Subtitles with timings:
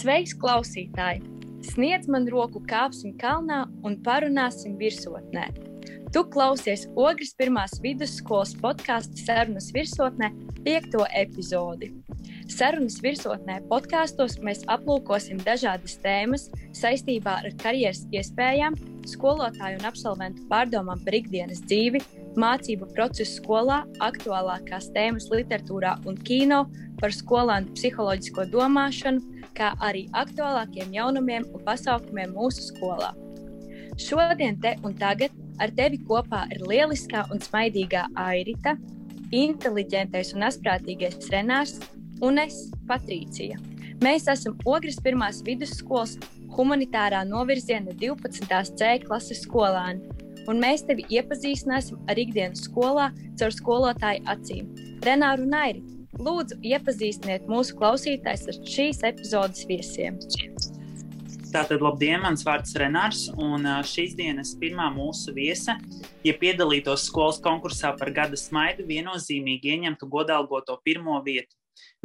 [0.00, 1.20] Sveiks, klausītāji!
[1.66, 5.50] Sniedz man roku, kāpsim kalnā un parunāsim virsotnē.
[6.14, 10.30] Tu klausies Ogres pirmās vidusskolas podkāstu sarunas virsotnē,
[10.64, 11.90] piekto epizodi.
[12.48, 16.46] Sarunas virsotnē podkāstos mēs aplūkosim dažādas tēmas
[16.80, 18.78] saistībā ar karjeras iespējām,
[19.10, 22.00] skolotāju un absolventu pārdomām par ikdienas dzīvi,
[22.40, 26.64] mācību procesu skolā, aktuālākās tēmas literatūrā un kino,
[27.02, 33.12] par skolānu psiholoģisko domāšanu, kā arī aktuālākiem jaunumiem un pasākumiem mūsu skolā.
[34.00, 38.76] Šodien, te un tagad, ar tevi kopā ir lieliskā un smaidīgā Airita,
[39.36, 41.76] inteliģentais un asprātīgais Renārs
[42.24, 43.58] un es, Patricija.
[44.00, 46.16] Mēs esam Ogres pirmās vidusskolas
[46.56, 48.48] humanitārā novirziena 12.
[48.80, 50.00] C klases skolāni,
[50.48, 54.72] un mēs tevi iepazīstināsim ar ikdienas skolā caur skolotāju acīm.
[55.04, 55.84] Renāru un Airi,
[56.18, 60.18] lūdzu iepazīstiniet mūsu klausītājs ar šīs epizodes viesiem.
[61.50, 65.74] Tātad, labdien, mans vārds ir Renārs, un šīs dienas pirmā mūsu viesa,
[66.22, 71.56] ja piedalītos skolas konkursā par gada smaidu, viennozīmīgi ieņemtu godalgoto pirmo vietu.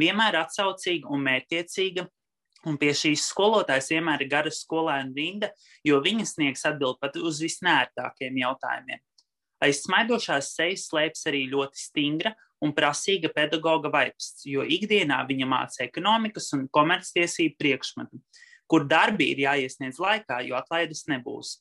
[0.02, 2.08] Vienmēr atsaucīga un mērķiecīga,
[2.66, 5.52] un pie šīs skolotājas vienmēr ir gara skolēna rinda,
[5.86, 9.03] jo viņa sniegs atbild pat uz visnērtākiem jautājumiem.
[9.66, 15.83] Aiz smaidošās sejas slēpjas arī ļoti stingra un prasīga pedagoga vaips, jo ikdienā viņa māca
[15.85, 18.22] ekonomikas un komerctiesību priekšmetu,
[18.69, 21.57] kur darbi ir jāiesniedz laikā, jo atlaides nebūs.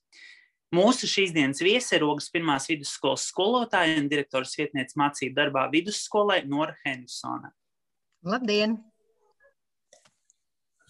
[0.74, 6.40] Mūsu šīs dienas viesi ir Rogas pirmās vidusskolas skolotāja un direktors vietniece mācību darbā vidusskolai
[6.50, 7.52] Nora Henrisona.
[8.26, 8.78] Labdien!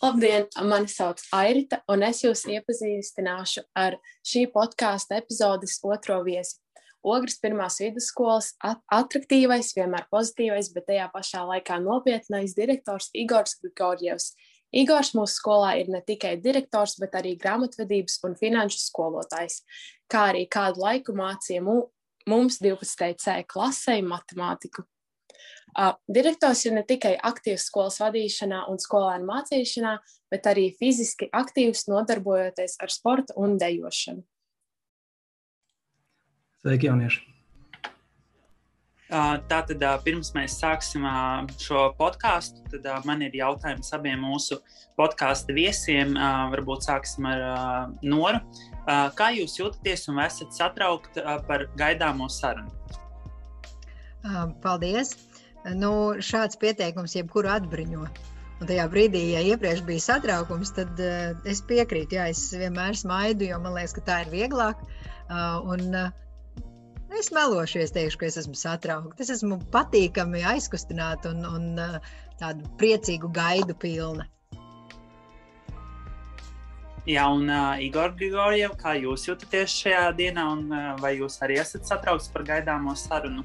[0.01, 0.49] Labdien!
[0.65, 6.64] Mani sauc Airita, un es jūs iepazīstināšu ar šī podkāstu epizodes otro viesi.
[7.05, 14.31] Ogres pirmās vidusskolas attraktīvais, vienmēr pozitīvais, bet tajā pašā laikā nopietnais direktors Igors Grigorjevs.
[14.75, 19.61] Igors mūsu skolā ir ne tikai direktors, bet arī grāmatvedības un finanšu skolotājs,
[20.11, 23.13] kā arī kādu laiku mācīja mums 12.
[23.21, 24.89] C klasē matemātiku.
[25.75, 29.97] Uh, direktors ir ne tikai aktīvs skolas vadīšanā un skolēnu mācīšanā,
[30.31, 34.23] bet arī fiziski aktīvs nodarbojoties ar sportu un dejošanu.
[36.65, 37.19] Sveiki, jaunieši!
[39.51, 41.03] Tātad, pirms mēs sāksim
[41.61, 44.57] šo podkāstu, tad man ir jautājums abiem mūsu
[44.97, 46.15] podkāstu viesiem.
[46.55, 47.45] Varbūt sāksim ar
[48.01, 48.41] Noru.
[48.89, 52.73] Kā jūs jūtaties un esat satraukti par gaidāmo sarunu?
[54.65, 55.13] Paldies!
[55.77, 58.09] Nu, šāds pieteikums jebkuru atbruņo.
[58.63, 62.17] Un tajā brīdī, ja iepriekš bija satraukums, tad uh, es piekrītu.
[62.17, 64.81] Jā, es vienmēr smaidu, jo man liekas, ka tā ir vieglāk.
[65.25, 66.24] Uh, un, uh,
[67.15, 69.23] Es melošu, es teikšu, ka es esmu satraukta.
[69.23, 74.27] Es esmu patīkami aizkustināta un, un uh, tādu priecīgu gaidu pilna.
[77.07, 81.61] Jā, un uh, Igor Grigoriev, kā jūs jūtaties šajā dienā, un uh, vai jūs arī
[81.63, 83.45] esat satraukts par gaidāmo sarunu?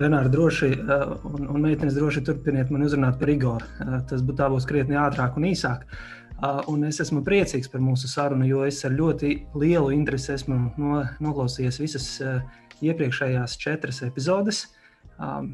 [0.00, 3.68] Renāri, droši, uh, un, un meitenes droši turpiniet man uzrunāt par Igoru.
[3.80, 5.86] Uh, tas būs, būs krietni ātrāk un īsāk.
[5.86, 10.56] Uh, Un es esmu priecīgs par mūsu sarunu, jo es ar ļoti lielu interesi esmu
[10.80, 12.06] no, noklausījies visas
[12.80, 14.62] iepriekšējās četras epizodes.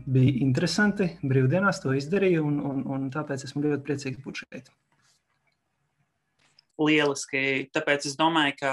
[0.06, 4.70] Bija interesanti, brīvdienās to izdarīju, un, un, un tāpēc esmu ļoti priecīgs būt šeit.
[6.78, 7.42] Lieliski.
[7.74, 8.72] Tāpēc es domāju, ka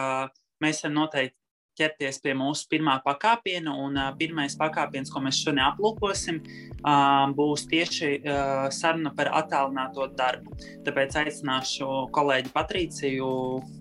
[0.61, 1.39] mēs varam noteikti
[1.77, 3.73] ķerties pie mūsu pirmā pakāpiena.
[3.85, 6.41] Un, uh, pirmais pakāpiens, ko mēs šodien aplūkosim,
[6.81, 10.55] uh, būs tieši uh, saruna par attālināto darbu.
[10.85, 13.33] Tāpēc aicināšu kolēģi Patriciju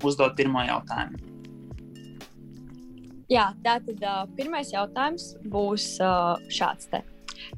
[0.05, 1.29] uzdot pirmo jautājumu.
[3.33, 6.91] Jā, tātad uh, pirmais jautājums būs uh, šāds.
[6.93, 7.01] Te.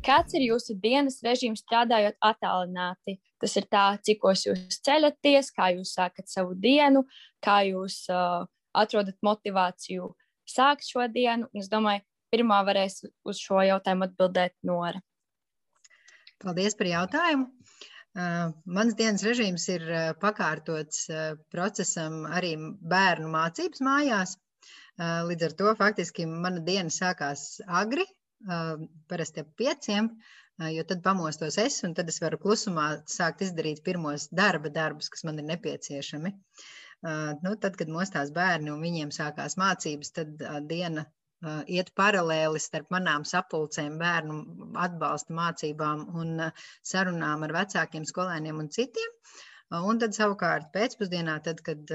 [0.05, 3.19] Kāds ir jūsu dienas režīms strādājot attālināti?
[3.43, 7.05] Tas ir tā, cikos jūs ceļaties, kā jūs sākat savu dienu,
[7.45, 10.13] kā jūs uh, atrodat motivāciju
[10.51, 11.49] sākt šo dienu.
[11.57, 15.01] Es domāju, pirmā varēs uz šo jautājumu atbildēt Nora.
[16.45, 17.51] Paldies par jautājumu.
[18.15, 22.53] Uh, mans dienas režīms ir uh, pakārtots uh, procesam arī
[22.93, 24.37] bērnu mācības mājās.
[24.95, 28.07] Uh, līdz ar to faktiski mana diena sākās agri,
[28.47, 28.77] uh,
[29.11, 33.83] parasti ap pieciem, uh, jo tad pamostos es, un tad es varu klusumā sākt izdarīt
[33.89, 36.31] pirmos darba darbus, kas man ir nepieciešami.
[36.31, 36.71] Uh,
[37.03, 41.07] Nu, tad, kad mostās bērni un viņiem sākās mācības, tad diena
[41.69, 44.37] iet paralēli starp manām sapulcēm, bērnu
[44.81, 46.47] atbalsta mācībām un
[46.87, 49.19] sarunām ar vecākiem skolēniem un citiem.
[49.75, 51.91] Un tad savukārt pēcpusdienā, tad, kad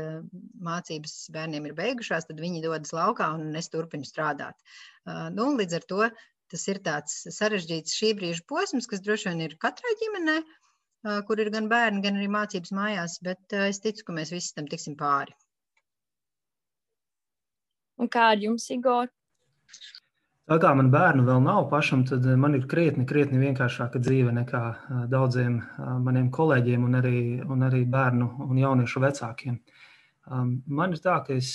[0.66, 4.57] mācības bērniem ir beigušās, tad viņi dodas laukā un es turpinu strādāt.
[5.38, 6.10] Nu, līdz ar to
[6.50, 10.42] tas ir tāds sarežģīts šī brīža posms, kas droši vien ir katrai ģimenei.
[11.28, 14.68] Kur ir gan bērni, gan arī mācības mājās, bet es ticu, ka mēs visi tam
[14.68, 15.36] tiksim pāri.
[18.00, 19.10] Un kā ar jums, Igor?
[20.50, 24.62] Tā kā man bērnu vēl nav pašam, tad man ir krietni, krietni vienkāršāka dzīve nekā
[25.12, 25.60] daudziem
[26.01, 29.60] maniem kolēģiem un arī, un arī bērnu un jauniešu vecākiem.
[30.80, 31.52] Man ir tā, ka es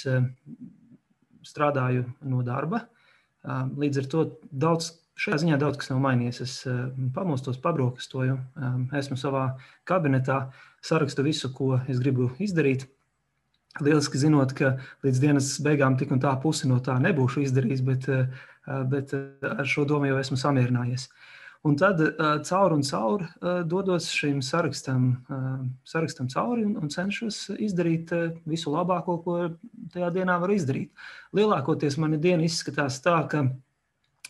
[1.44, 2.84] strādāju no darba.
[3.44, 6.40] Līdz ar to daudz Šajā ziņā daudz kas nav mainījies.
[6.42, 9.44] Es uh, pamostos, pabrokastoju, um, esmu savā
[9.86, 10.48] kabinetā,
[10.82, 12.88] sarakstu visu, ko es gribu izdarīt.
[13.82, 14.76] Lieliski zinot, ka
[15.06, 19.62] līdz dienas beigām tik un tā pusi no tā nebūšu izdarījis, bet, uh, bet ar
[19.70, 21.08] šo domu jau esmu samierinājies.
[21.64, 21.96] Un tad
[22.44, 23.22] caur un caur
[23.64, 25.06] dodos šim sarakstam,
[25.88, 28.12] sarakstam cauri un, un cenšos izdarīt
[28.44, 29.36] visu labāko, ko
[29.94, 30.92] tajā dienā var izdarīt.
[31.32, 33.46] Lielākoties mana diena izskatās tā, ka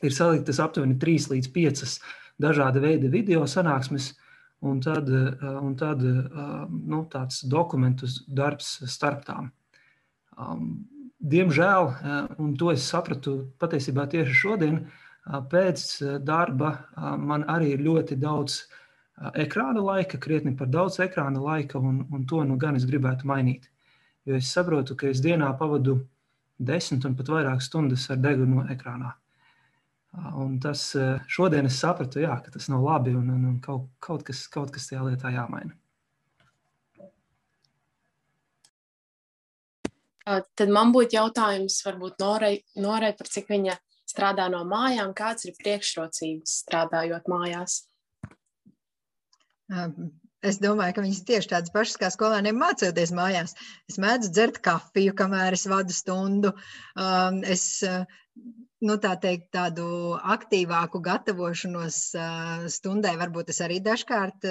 [0.05, 1.99] ir saliktas aptuveni 3 līdz 5
[2.41, 4.12] dažāda veida video sanāksmes,
[4.65, 9.51] un tad, eh, un tad eh, nu, tāds dokumentu darbs starp tām.
[11.25, 14.87] Diemžēl, eh, un to es sapratu patiesībā tieši šodien,
[15.25, 15.81] pēc
[16.21, 16.85] darba
[17.17, 18.67] man arī ir ļoti daudz
[19.41, 23.71] ekrāna laika, krietni par daudz ekrāna laika, un, un to nu gan es gribētu mainīt.
[24.29, 26.03] Jo es saprotu, ka es dienā pavadu
[26.59, 29.15] desmit un pat vairāk stundas ar degunu ekrānā.
[30.14, 30.93] Un tas
[31.26, 34.70] šodien es sapratu, jā, ka tas nav labi un, un, un kaut, kaut, kas, kaut
[34.75, 35.75] kas tajā lietā jāmaina.
[40.25, 43.75] Tad man būtu jautājums, varbūt Norei, Norei, par cik viņa
[44.08, 47.82] strādā no mājām, kāds ir priekšrocības strādājot mājās?
[50.44, 53.55] Es domāju, ka viņas tieši tādas pašas kā skolēniem mācoties mājās.
[53.90, 56.52] Es mēdzu dzert kafiju, kamēr es vadu stundu.
[57.49, 57.67] Es
[58.84, 59.86] nu, tā teikt, tādu
[60.34, 61.98] aktīvāku gatavošanos
[62.75, 64.46] stundai, varbūt es arī dažkārt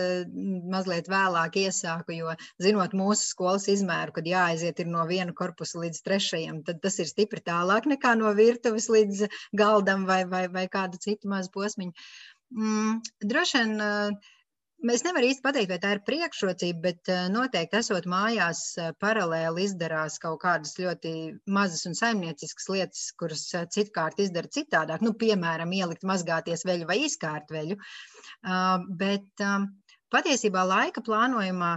[0.73, 6.61] mazliet vēlāk iesāku, jo zinot mūsu skolas izmēru, kad jāaiziet no viena korpusa līdz trešajam,
[6.67, 9.27] tad tas ir stipri tālāk nekā no virtuves līdz
[9.59, 11.93] galdam vai, vai, vai kādu citu mazu posmiņu.
[12.53, 14.17] Mm, droši vien
[14.83, 19.63] Mēs nevaram īsti pateikt, vai tā ir priekšrocība, bet eh, noteikti esot mājās, eh, paralēli
[19.63, 21.13] izdarās kaut kādas ļoti
[21.57, 25.05] mazas un saimnieciskas lietas, kuras eh, citkārt izdara citādāk.
[25.05, 27.79] Nu, piemēram, ielikt mazgāties veļu vai izkārt veļu.
[28.43, 29.45] Ah, bet
[30.13, 31.71] Patiesībā laika plānojumā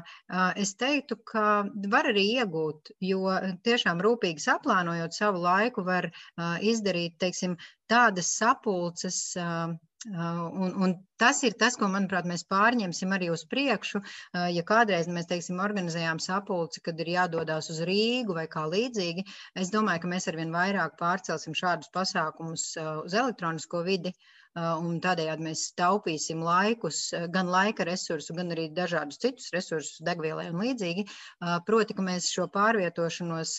[0.61, 1.45] es teiktu, ka
[1.89, 3.33] var arī iegūt, jo
[3.65, 6.11] tiešām rūpīgi saplānojot savu laiku, var
[6.61, 7.55] izdarīt teiksim,
[7.89, 9.23] tādas sapulces,
[10.07, 14.01] Un, un tas ir tas, ko, manuprāt, mēs pārņemsim arī uz priekšu.
[14.55, 19.25] Ja kādreiz mēs, teiksim, organizējām sapulci, kad ir jādodas uz Rīgu vai kā līdzīgi,
[19.59, 24.13] es domāju, ka mēs arvien vairāk pārcelsim šādus pasākumus uz elektronisko vidi.
[24.57, 27.01] Un tādējādi mēs taupīsim laikus,
[27.35, 31.05] gan laika resursu, gan arī dažādus citus resursus, degvielai un līdzīgi.
[31.67, 33.59] Proti, ka mēs šo pārvietošanos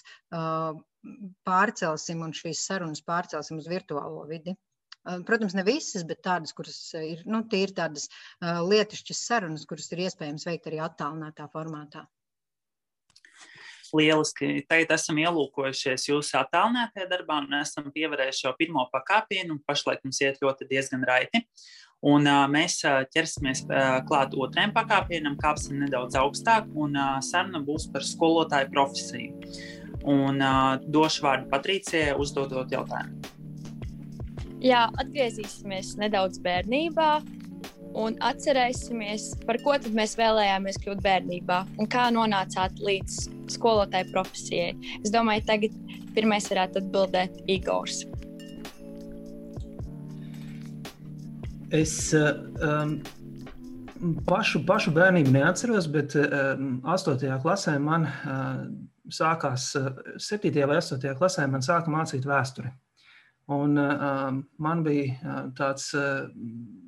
[1.52, 4.56] pārcelsim un šīs sarunas pārcelsim uz virtuālo vidi.
[5.28, 8.10] Protams, ne visas, bet tādas, kuras ir nu, tīri tādas
[8.42, 12.08] lietišķas sarunas, kuras ir iespējams veikt arī attālinātā formātā.
[13.96, 14.64] Lieliski.
[14.68, 19.60] Tagad esam ielūkojušies jūsu attālinātajā darbā un esam pievērējuši jau pirmo pakāpienu.
[19.68, 21.44] Pašlaik mums iet ļoti diezgan raiti.
[22.06, 27.64] Un, uh, mēs uh, ķersimies uh, klāt otrajam pakāpienam, kāpsim nedaudz augstāk, un uh, saruna
[27.66, 29.56] būs par skolotāju profesiju.
[30.06, 33.37] Un uh, došu vārdu Patricijai uzdodot jautājumu.
[34.58, 37.10] Jā, atgriezīsimies nedaudz bērnībā
[37.98, 43.20] un atcerēsimies, par ko mēs vēlējāmies kļūt bērnībā un kā nonācāt līdz
[43.54, 44.72] skolotāja profesijai.
[45.04, 45.78] Es domāju, tagad
[46.16, 48.02] pirmais varētu atbildēt Igors.
[51.78, 52.98] Es um,
[54.26, 57.30] pašu, pašu bērnību neatceros, bet um, 8.
[57.46, 58.66] klasē man uh,
[59.14, 60.50] sākās, uh, 7.
[60.66, 61.14] vai 8.
[61.22, 62.74] klasē man sāka mācīt vēsturi.
[63.48, 66.26] Un, uh, man bija uh, tāds uh,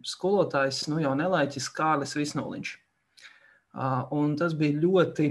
[0.04, 2.74] skolotājs, nu jau nelaiķis Kārlis Visnoliņš.
[3.80, 5.30] Uh, tas bija ļoti,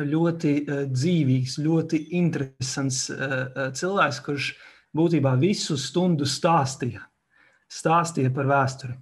[0.00, 4.52] ļoti uh, dzīvīgs, ļoti interesants uh, cilvēks, kurš
[4.96, 7.04] būtībā visu stundu stāstīja,
[7.68, 8.96] stāstīja par vēsturi.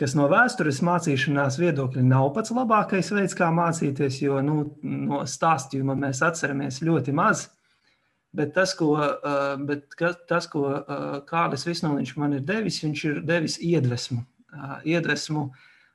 [0.00, 5.94] Kas no vēstures mācīšanās viedokļa nav pats labākais veids, kā mācīties, jo nu, no stāstījuma
[6.06, 7.44] mēs atceramies ļoti maz.
[8.34, 9.94] Uh, Bet tas, ko, uh, bet
[10.28, 14.24] tas, ko uh, Kārlis Visnoliņš man ir devis, viņš ir devis iedvesmu.
[14.54, 15.48] Uh, iedvesmu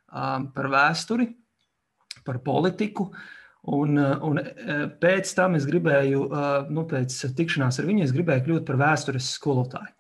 [0.10, 1.28] par vēsturi,
[2.26, 3.12] par politiku.
[3.70, 4.40] Un, un
[5.04, 6.24] pēc tam es gribēju,
[6.74, 9.94] nu, pēc tikšanās ar viņu, es gribēju kļūt par vēstures skolotāju.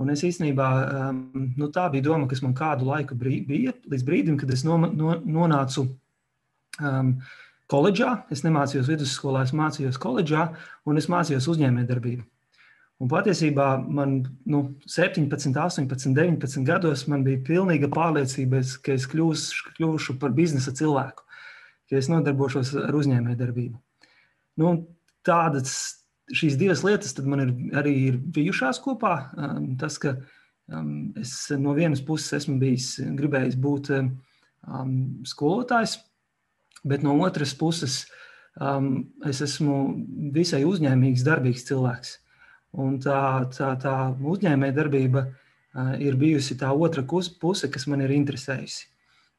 [0.00, 0.68] Un es īstenībā
[1.12, 5.18] nu, tā bija doma, kas man kādu laiku bija, līdz brīdim, kad es no, no,
[5.20, 5.84] nonācu
[6.80, 7.12] um,
[7.70, 8.22] koledžā.
[8.32, 10.48] Es nemācījos vidusskolā, es mācījos koledžā,
[10.86, 12.24] un es mācījos uzņēmējdarbību.
[12.96, 20.16] Un patiesībā man nu, 17, 18, 19 gados bija pilnīga pārliecība, ka es kļūšu, kļūšu
[20.22, 21.26] par biznesa cilvēku,
[21.90, 23.76] ka es nodarbošos ar uzņēmējdarbību.
[24.62, 24.72] Nu,
[25.26, 25.76] tādas
[26.32, 29.14] šīs divas lietas man ir arī ir bijušās kopā.
[29.36, 30.16] Um, tas, ka
[30.72, 34.10] um, es no vienas puses esmu bijis, gribējis būt um,
[35.28, 35.98] skolotājs,
[36.86, 38.04] bet no otras puses
[39.28, 39.78] es esmu
[40.32, 42.14] visai uzņēmīgs, darbīgs cilvēks.
[42.80, 43.20] Un tā,
[43.52, 48.86] tā, tā uzņēmējdarbība uh, ir bijusi tā otra puse, kas man ir interesējusi.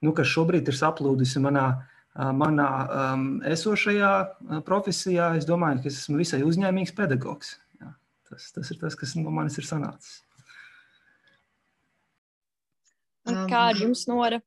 [0.06, 2.70] Nu, kas šobrīd ir saplūdusi manā uh, manā
[3.14, 4.12] um, esošajā
[4.66, 7.58] profesijā, es domāju, ka es esmu visai uzņēmīgs pedagogs.
[7.82, 7.94] Jā,
[8.30, 10.24] tas, tas ir tas, kas no manis ir sanācis.
[13.28, 14.40] Un kā ar jums, Nora?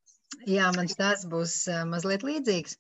[0.49, 1.54] Jā, mans stāsts būs
[1.90, 2.76] mazliet līdzīgs.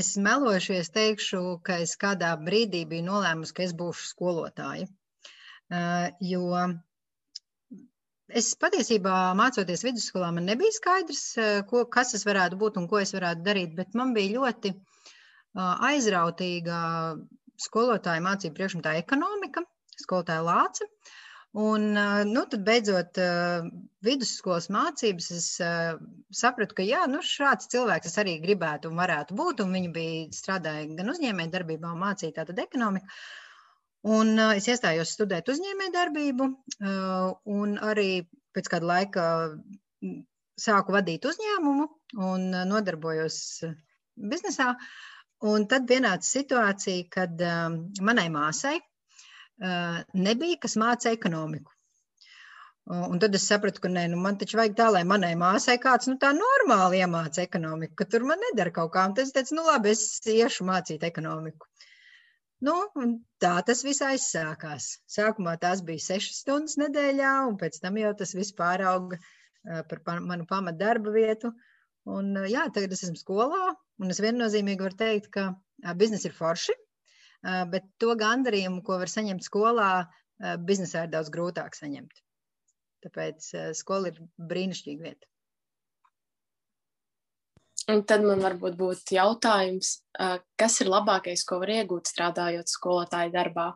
[0.00, 4.88] Es melošu, es teikšu, ka es kādā brīdī biju nolēmusi, ka es būšu skolotāja.
[6.20, 6.48] Jo
[8.32, 11.24] Es patiesībā mācoties vidusskolā, man nebija skaidrs,
[11.70, 14.72] ko, kas tas varētu būt un ko es varētu darīt, bet man bija ļoti
[15.88, 16.78] aizrautīga
[17.66, 19.62] skolotāja mācību priekšmetā ekonomika,
[20.00, 20.88] skolotāja Lāca.
[21.54, 21.92] Un,
[22.26, 23.18] nu, tad beidzot
[24.02, 25.44] vidusskolas mācības, es
[26.34, 29.62] sapratu, ka jā, nu, šāds cilvēks es arī gribētu un varētu būt.
[29.62, 33.06] Un viņa bija strādāja gan uzņēmēja darbībā, mācīja tātad ekonomiku.
[34.16, 36.48] Un es iestājos studēt uzņēmējdarbību,
[37.58, 38.08] un arī
[38.56, 39.26] pēc kāda laika
[40.60, 41.86] sāku vadīt uzņēmumu
[42.32, 43.38] un nodarbojos
[44.18, 44.72] biznesā.
[45.46, 47.46] Un tad pienāca situācija, kad
[48.02, 48.80] manai māsai
[49.60, 51.70] nebija, kas māca ekonomiku.
[52.84, 56.08] Un tad es sapratu, ka nē, nu man taču vajag tā, lai manai māsai kāds
[56.10, 59.06] nu, tā normāli iemāca ekonomiku, ka tur man nedara kaut kā.
[59.08, 61.70] Un tad es teicu, nu labi, es iešu mācīt ekonomiku.
[62.64, 62.74] Nu,
[63.40, 64.90] tā tas viss aizsākās.
[65.16, 69.20] Sākumā tās bija sešas stundas nedēļā, un pēc tam jau tas viss pārauga
[69.88, 71.54] par manu pamatu darba vietu.
[72.04, 76.76] Un, jā, tagad es esmu skolā, un es viennozīmīgi varu teikt, ka biznesa ir forši,
[77.44, 79.90] bet to gandarījumu, ko var saņemt skolā,
[80.64, 82.24] biznesā ir daudz grūtāk saņemt.
[83.04, 85.28] Tāpēc skola ir brīnišķīga vieta.
[87.92, 89.98] Un tad man varbūt būtu jautājums,
[90.56, 93.66] kas ir labākais, ko var iegūt strādājot skolotāju darbā?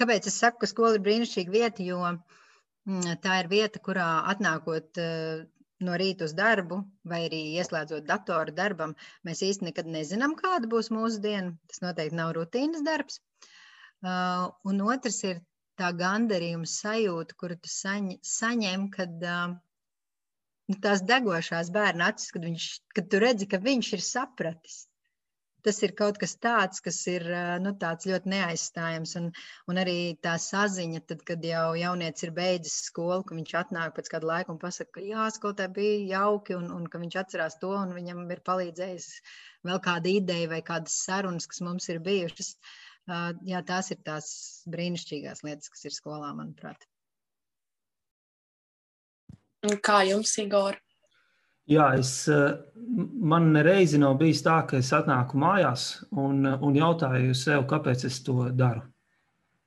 [0.00, 1.84] Kāpēc es saku, ka skola ir brīnišķīga vieta?
[1.84, 5.00] Jo mm, tā ir vieta, kurā atnākot
[5.86, 6.82] no rīta uz darbu,
[7.12, 8.94] vai arī ieslēdzot datoru darbam,
[9.26, 11.54] mēs īsti nekad nezinām, kāda būs mūsu diena.
[11.70, 13.20] Tas noteikti nav rutīnas darbs.
[14.04, 15.40] Un otrs ir
[15.80, 19.56] tā gandarījuma sajūta, kuru tu saņ, saņem, kad uh,
[20.84, 24.84] tās degošās bērna acis, kad, viņš, kad tu redzi, ka viņš ir sapratis.
[25.66, 27.24] Tas ir kaut kas tāds, kas ir
[27.60, 29.14] nu, tāds ļoti neaizstājams.
[29.20, 29.28] Un,
[29.70, 34.10] un arī tā saziņa, tad, kad jau jaunietis ir beidzis skolu, ka viņš atnāk pēc
[34.14, 37.72] kāda laika un pasaka, ka jā, skolotā bija jauki, un, un ka viņš atcerās to,
[37.76, 39.08] un viņam ir palīdzējis
[39.68, 42.54] vēl kāda ideja vai kādas sarunas, kas mums ir bijušas.
[43.48, 44.30] Jā, tās ir tās
[44.70, 46.86] brīnišķīgās lietas, kas ir skolā, manuprāt.
[49.84, 50.78] Kā jums, Igor?
[51.70, 52.12] Jā, es,
[53.32, 58.18] man nereizi nav bijis tā, ka es atnāku mājās un, un jautāju sev, kāpēc es
[58.26, 58.82] to daru.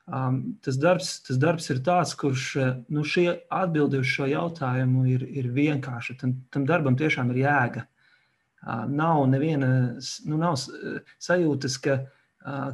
[0.03, 2.47] Um, tas, darbs, tas darbs ir tāds, kurš
[2.91, 3.05] nu,
[3.55, 6.17] atbildi uz šo jautājumu ir, ir vienkārši.
[6.19, 7.85] Tam, tam darbam tiešām ir jēga.
[8.63, 9.69] Uh, nav neviena
[10.27, 12.11] nu, nav sajūtas, ka uh,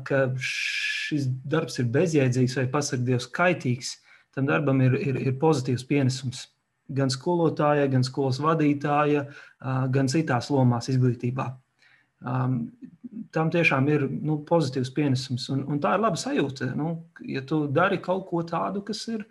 [0.03, 3.97] ka šis darbs ir bezjēdzīgs vai pasakot, Dievs, kaitīgs,
[4.35, 6.47] tam darbam ir, ir, ir pozitīvs pienesums.
[6.89, 9.27] Gan skolotāja, gan skolas vadītāja,
[9.93, 11.45] gan citās lomās izglītībā.
[13.35, 16.71] Tam tiešām ir nu, pozitīvs pienesums, un, un tā ir laba sajūta.
[16.77, 19.27] Nu, ja tu dari kaut ko tādu, kas ir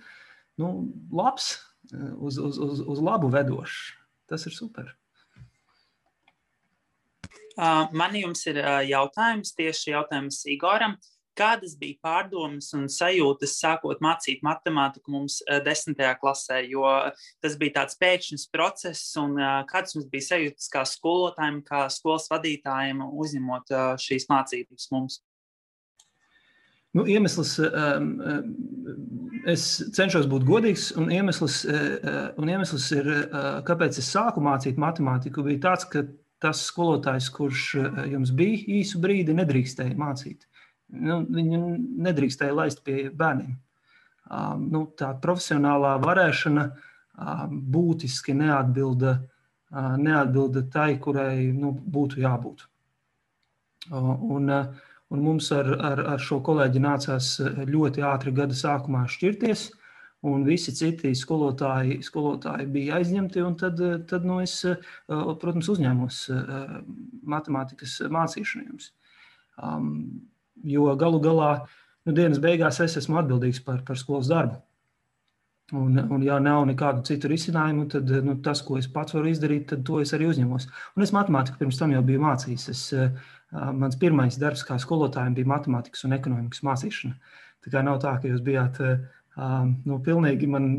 [0.62, 0.70] nu,
[1.10, 1.56] labs,
[1.92, 3.92] uz, uz, uz, uz labu vedošs,
[4.30, 4.94] tas ir super.
[7.58, 10.94] Man jums ir jautājums, tieši jautājums Igoram.
[11.38, 16.84] Kādas bija pārdomas un sajūtas sākot mācīt matemātiku mums desmitajā klasē, jo
[17.42, 19.38] tas bija tāds pēkšņs process, un
[19.70, 25.20] kādas mums bija sajūtas kā skolotājiem, kā skolas vadītājiem uzņemot šīs mācības mums?
[26.96, 27.58] Nu, iemesls,
[29.52, 31.60] es cenšos būt godīgs, un iemesls,
[32.40, 33.10] un iemesls ir,
[33.68, 36.08] kāpēc es sāku mācīt matemātiku, bija tāds, ka
[36.42, 40.47] tas skolotājs, kurš eh, jums bija īsu brīdi, nedrīkstēja mācīt.
[40.88, 41.62] Nu, viņu
[42.06, 43.56] nedrīkstēja laist pie bērniem.
[44.28, 52.66] Um, nu, tā profesionālā varēšana um, būtiski neatbilda, uh, neatbilda tai, kurai nu, būtu jābūt.
[53.88, 57.32] Uh, un, uh, un mums ar, ar, ar šo kolēģi nācās
[57.72, 59.68] ļoti ātri gada sākumā šķirties.
[60.28, 63.44] Un visi citi skolotāji, skolotāji bija aizņemti.
[63.60, 63.78] Tad,
[64.10, 64.56] tad nu, es,
[65.06, 66.18] protams, uzņēmos
[67.22, 68.88] matemātikas mācīšanu jums.
[69.62, 69.92] Um,
[70.64, 71.52] jo galu galā
[72.06, 74.58] nu, dienas beigās es esmu atbildīgs par, par skolas darbu.
[75.76, 79.66] Un, un ja nav nekādu citu risinājumu, tad nu, tas, ko es pats varu izdarīt,
[79.68, 80.64] tad to es arī uzņemos.
[80.96, 82.64] Un es matemātiku pirms tam jau biju mācījis.
[82.72, 83.10] Es, uh,
[83.76, 87.36] mans pirmais darbs kā skolotājiem bija matemātikas un ekonomikas mācīšana.
[87.64, 88.96] Tā kā nav tā, ka jūs bijāt uh,
[89.84, 90.70] nu, pilnīgi man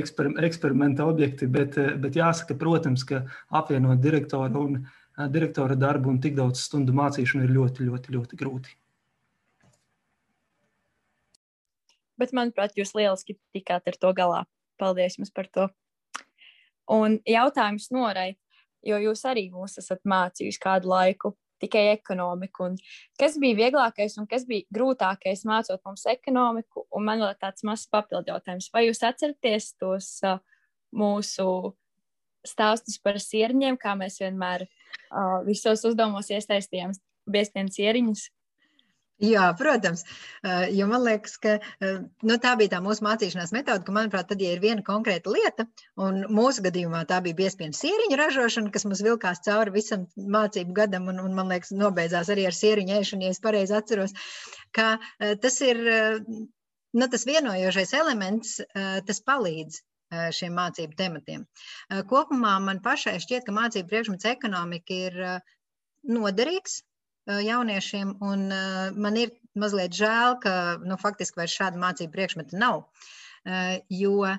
[0.00, 3.26] eksper, eksperimenta objekti, bet, bet jāsaka, protams, ka
[3.60, 4.80] apvienot direktoru un
[5.28, 8.76] direktora darbu un tik daudz stundu mācīšanu ir ļoti, ļoti, ļoti grūti.
[12.18, 14.44] Bet manuprāt, jūs lieliski tikāt ar to galā.
[14.78, 15.68] Paldies jums par to.
[16.88, 18.36] Un jautājums Norai,
[18.86, 22.70] jo jūs arī mūs esat mācījuši kādu laiku tikai ekonomiku.
[22.70, 22.76] Un
[23.20, 26.86] kas bija vieglākais un kas bija grūtākais mācot mums ekonomiku?
[26.94, 28.70] Un man vēl tāds mazs papildu jautājums.
[28.74, 30.38] Vai jūs atceraties tos uh,
[30.94, 31.74] mūsu
[32.46, 36.94] stāstus par sierņiem, kā mēs vienmēr uh, visos uzdevumos iesaistījām
[37.28, 38.28] biezpienas sieriņus?
[39.18, 40.04] Jā, protams,
[40.70, 44.52] jo man liekas, ka nu, tā bija tā mūsu mācīšanās metode, ka, manuprāt, tad, ja
[44.54, 45.66] ir viena konkrēta lieta,
[45.98, 51.10] un mūsu gadījumā tā bija biezpienas sieriņa ražošana, kas mums vilkās cauri visam mācību gadam,
[51.10, 54.14] un, un man liekas, nobeidzās arī ar sieriņu ēšanu, ja es pareizi atceros,
[54.70, 54.86] ka
[55.18, 58.60] tas ir nu, tas vienojošais elements,
[59.10, 59.82] tas palīdz
[60.38, 61.48] šiem mācību tematiem.
[62.12, 65.18] Kopumā man pašai šķiet, ka mācību priekšmets ekonomika ir
[66.06, 66.84] noderīgs
[67.28, 68.16] jauniešiem.
[68.24, 68.48] Un
[68.96, 70.52] man ir mazliet žēl, ka
[70.84, 72.84] nu, faktiski vairs šāda mācību priekšmeta nav.
[73.92, 74.32] Jo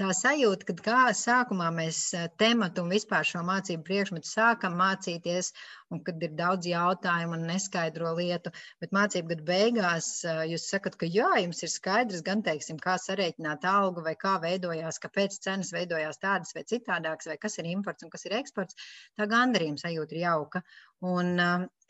[0.00, 1.98] tā sajūta, ka kā sākumā mēs
[2.40, 5.52] tematu un vispār šo mācību priekšmetu sākam mācīties,
[5.94, 10.10] un kad ir daudz jautājumu un neskaidro lietu, bet mācību gadu beigās
[10.50, 15.00] jūs sakat, ka jā, jums ir skaidrs gan, teiksim, kā sarēķināt algu vai kā veidojās,
[15.04, 18.76] kāpēc cenas veidojās tādas vai citādākas, vai kas ir imports un kas ir eksports,
[19.16, 20.64] tā gandarījuma sajūta ir jauka.
[21.06, 21.36] Un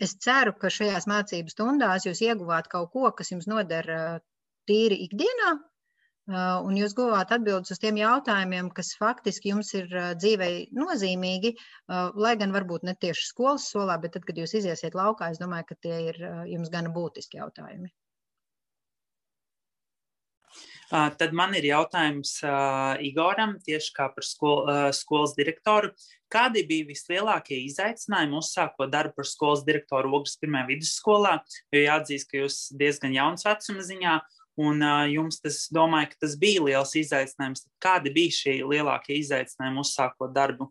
[0.02, 4.18] es ceru, ka šajās mācību stundās jūs ieguvāt kaut ko, kas jums noder uh,
[4.66, 5.54] tīri ikdienā,
[6.26, 9.86] Un jūs guvāt atbildes uz tiem jautājumiem, kas faktiski jums ir
[10.18, 11.52] dzīvei nozīmīgi,
[12.18, 15.68] lai gan varbūt ne tieši skolas solā, bet tad, kad jūs iziesiet laukā, es domāju,
[15.68, 16.18] ka tie ir
[16.50, 17.92] jums gana būtiski jautājumi.
[20.90, 25.90] Tad man ir jautājums uh, Igoram, tieši kā par skol, uh, skolas direktoru.
[26.30, 31.40] Kādi bija vislielākie izaicinājumi uzsākot darbu par skolas direktoru Ogres pirmajā vidusskolā?
[31.74, 34.14] Jo jāatzīst, ka jūs diezgan jauns vecuma ziņā,
[34.56, 37.66] Un uh, jums tas, domāju, ka tas bija liels izaicinājums.
[37.82, 40.70] Kādi bija šie lielākie izaicinājumi uzsākot darbu?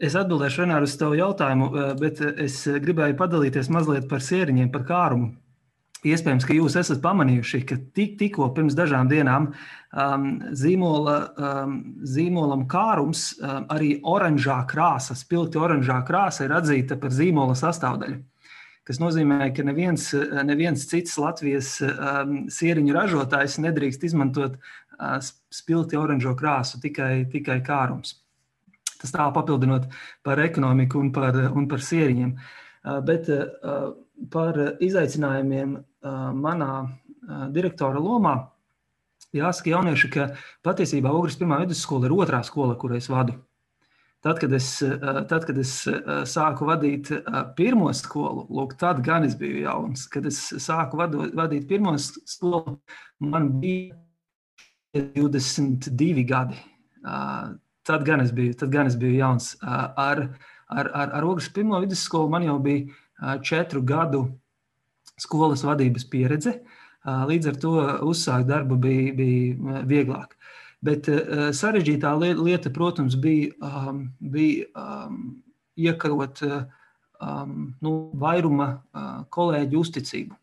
[0.00, 1.66] Es atbildēšu Renāru uz tavu jautājumu,
[2.00, 5.34] bet es gribēju padalīties mazliet par sēriņiem, par kārumu.
[6.06, 12.66] Iespējams, ka jūs esat pamanījuši, ka tik, tikko pirms dažām dienām um, zīmola, um, zīmolam
[12.70, 18.20] kārums, um, arī oranžā krāsa, spilgti oranžā krāsa, ir atzīta par zīmola sastāvdaļu
[18.86, 20.08] kas nozīmē, ka neviens,
[20.46, 25.18] neviens cits Latvijas um, sieriņu ražotājs nedrīkst izmantot uh,
[25.50, 28.20] spilgti oranžo krāsu, tikai, tikai kārums.
[28.96, 29.90] Tas tā papildinot
[30.24, 32.34] par ekonomiku un par, un par sieriņiem.
[32.36, 33.90] Uh, bet uh,
[34.32, 38.38] par izaicinājumiem uh, manā uh, direktora lomā
[39.36, 40.30] jāsaka jaunieši, ka
[40.66, 43.36] patiesībā Ogres pirmā vidusskola ir otrā skola, kur es vadu.
[44.24, 44.98] Tad, kad es, eh,
[45.28, 50.06] tad, kad es eh, sāku vadīt eh, pirmo skolu, lūk, tad gan es biju jauns.
[50.10, 52.78] Kad es sāku vado, vadīt pirmo skolu,
[53.20, 53.94] man bija
[54.96, 56.58] 22 gadi.
[57.86, 59.52] Tad gan es biju, tad gan es biju jauns.
[59.62, 60.24] Ar,
[60.66, 64.24] ar, ar, ar Ogres pirmo vidusskolu man jau bija četru gadu
[65.20, 66.56] skolas vadības pieredze.
[67.06, 67.74] Līdz ar to
[68.08, 70.34] uzsākt darbu bija, bija vieglāk.
[70.84, 75.22] Bet uh, sarežģītā lieta, protams, bija, um, bija um,
[75.76, 80.36] iekarot um, nu, vairuma uh, kolēģu uzticību.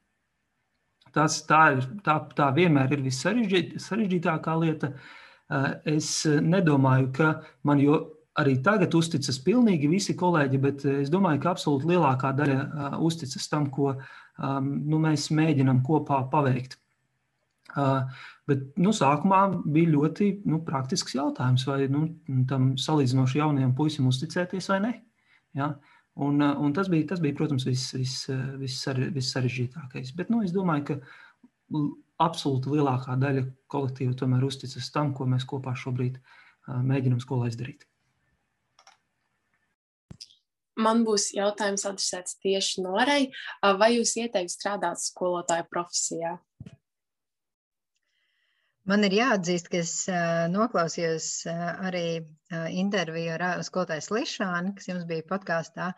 [1.13, 4.93] Tas, tā, ir, tā, tā vienmēr ir vissarežģītākā lieta.
[5.54, 7.30] Uh, es nedomāju, ka
[7.67, 8.00] man jo
[8.39, 13.46] arī tagad uzticas pilnīgi visi kolēģi, bet es domāju, ka absolūti lielākā daļa uh, uzticas
[13.52, 16.80] tam, ko um, nu, mēs mēģinām kopā paveikt.
[17.74, 18.10] Uh,
[18.49, 22.06] bet nu, sākumā bija ļoti nu, praktisks jautājums, vai nu,
[22.49, 24.93] tam salīdzinoši jaunajam puisim uzticēties vai ne.
[25.58, 25.73] Ja?
[26.23, 28.17] Un, un tas, bija, tas bija, protams, viss vis,
[28.60, 28.82] vis,
[29.15, 30.13] vis sarežģītākais.
[30.17, 31.82] Bet nu, es domāju, ka
[32.21, 36.19] absolūti lielākā daļa kolektīva tomēr uzticas tam, ko mēs kopā šobrīd
[36.67, 37.88] mēģinām skolā izdarīt.
[40.84, 43.27] Man būs jautājums adresēts tieši Norei.
[43.62, 46.38] Vai jūs ieteiktu strādāt skolotāju profesijā?
[48.91, 49.91] Man ir jāatzīst, ka es
[50.52, 52.08] noklausījos arī
[52.76, 55.93] interviju ar skolotāju Slišānu, kas jums bija podkāstā.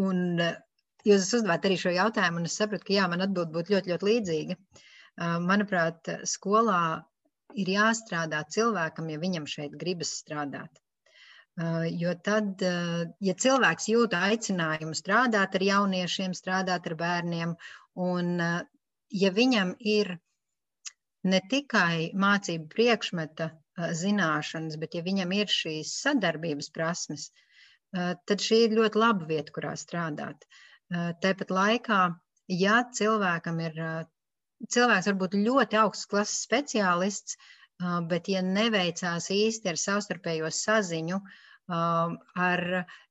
[0.00, 0.22] Un
[1.04, 4.08] jūs uzdevāt arī šo jautājumu, un es sapratu, ka jā, man atbild būtu ļoti, ļoti
[4.08, 4.58] līdzīga.
[5.44, 6.80] Manuprāt, skolā
[7.60, 10.80] ir jāstrādā cilvēkam, ja viņam šeit gribas strādāt.
[12.00, 12.64] Jo tad,
[13.20, 17.56] ja cilvēks jūt aicinājumu strādāt ar jauniešiem, strādāt ar bērniem,
[18.00, 18.36] un
[19.12, 20.16] ja viņam ir
[21.28, 23.50] ne tikai mācību priekšmeta
[23.98, 27.30] zināšanas, bet ja viņam ir šīs sadarbības prasmes,
[27.92, 30.44] tad šī ir ļoti laba vieta, kurā strādāt.
[30.92, 32.00] Tāpat laikā,
[32.52, 33.78] ja cilvēkam ir,
[34.68, 37.38] cilvēks var būt ļoti augsts klases speciālists,
[38.10, 41.22] bet ja neveicās īsti ar savstarpējo saziņu,
[41.68, 42.62] ar,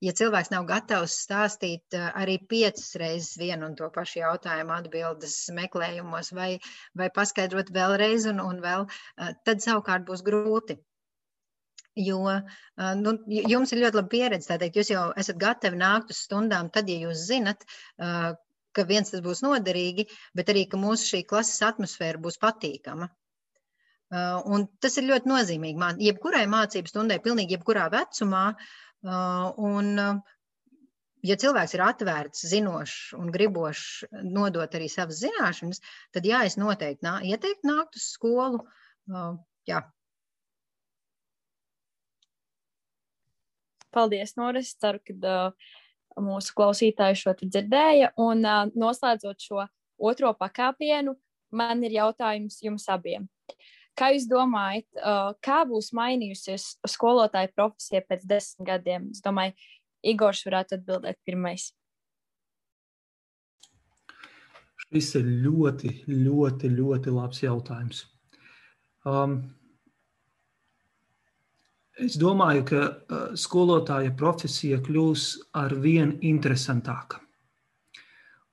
[0.02, 6.34] ja cilvēks nav gatavs stāstīt arī piecas reizes vienu un to pašu jautājumu atbildes meklējumos
[6.36, 6.60] vai,
[6.96, 8.88] vai paskaidrot vēlreiz un, un vēl,
[9.46, 10.78] tad savukārt būs grūti.
[11.96, 12.24] Jo
[12.96, 14.48] nu, jums ir ļoti laba pieredze.
[14.48, 17.66] Tātad jūs jau esat gatavi nākt uz stundām, tad, ja jūs zinat,
[18.00, 23.10] ka viens tas būs noderīgi, bet arī, ka mūsu šī klases atmosfēra būs patīkama.
[24.12, 25.88] Uh, un tas ir ļoti nozīmīgi.
[26.04, 28.44] Jebkurai mācību stundai, pilnīgi jebkurā vecumā.
[29.02, 30.20] Uh, un, uh,
[31.24, 35.80] ja cilvēks ir atvērts, zinošs un gribošs nodot arī savas zināšanas,
[36.12, 38.66] tad jā, es noteikti nā, ieteiktu nākt uz skolu.
[39.70, 39.82] Jā.
[43.96, 44.76] Paldies, Noris.
[44.76, 45.74] Ceru, ka uh,
[46.20, 48.12] mūsu klausītāji šo dzirdēja.
[48.20, 49.66] Un uh, noslēdzot šo
[50.02, 51.16] otro pakāpienu,
[51.56, 53.30] man ir jautājums jums abiem.
[54.02, 54.88] Kā jūs domājat,
[55.46, 59.12] kā būs mainījusies skolotāja profesija pēc desmit gadiem?
[59.14, 59.54] Es domāju,
[60.02, 61.68] Igors varētu atbildēt pirmais.
[64.88, 68.02] Šis ir ļoti, ļoti, ļoti labs jautājums.
[69.06, 69.38] Um,
[72.02, 75.28] es domāju, ka uh, skolotāja profesija kļūs
[75.62, 77.22] ar vien interesantāka.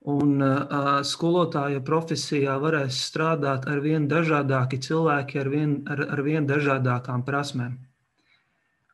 [0.09, 6.47] Un uh, skolotāja profesijā varēs strādāt ar vien dažādāki cilvēki, ar vien, ar, ar vien
[6.49, 7.75] dažādākām prasmēm.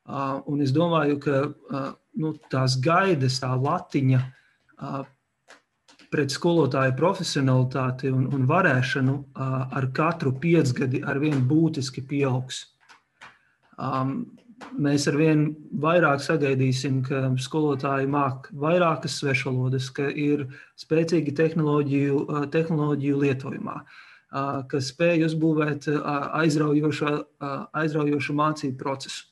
[0.04, 5.04] Uh, un es domāju, ka uh, nu, tās gaidas, tā latiņa uh,
[6.10, 12.64] pret skolotāju profesionalitāti un, un varēšanu uh, ar katru piecgadi ar vien būtiski pieaugs.
[13.78, 14.34] Um,
[14.78, 15.44] mēs ar vien
[15.82, 20.46] vairāk sagaidīsim, ka skolotāji māk vairākas svešvalodas, ka ir
[20.80, 23.76] spēcīgi tehnoloģiju, tehnoloģiju lietojumā,
[24.70, 25.88] ka spēj uzbūvēt
[26.40, 27.14] aizraujošu,
[27.82, 29.30] aizraujošu mācību procesu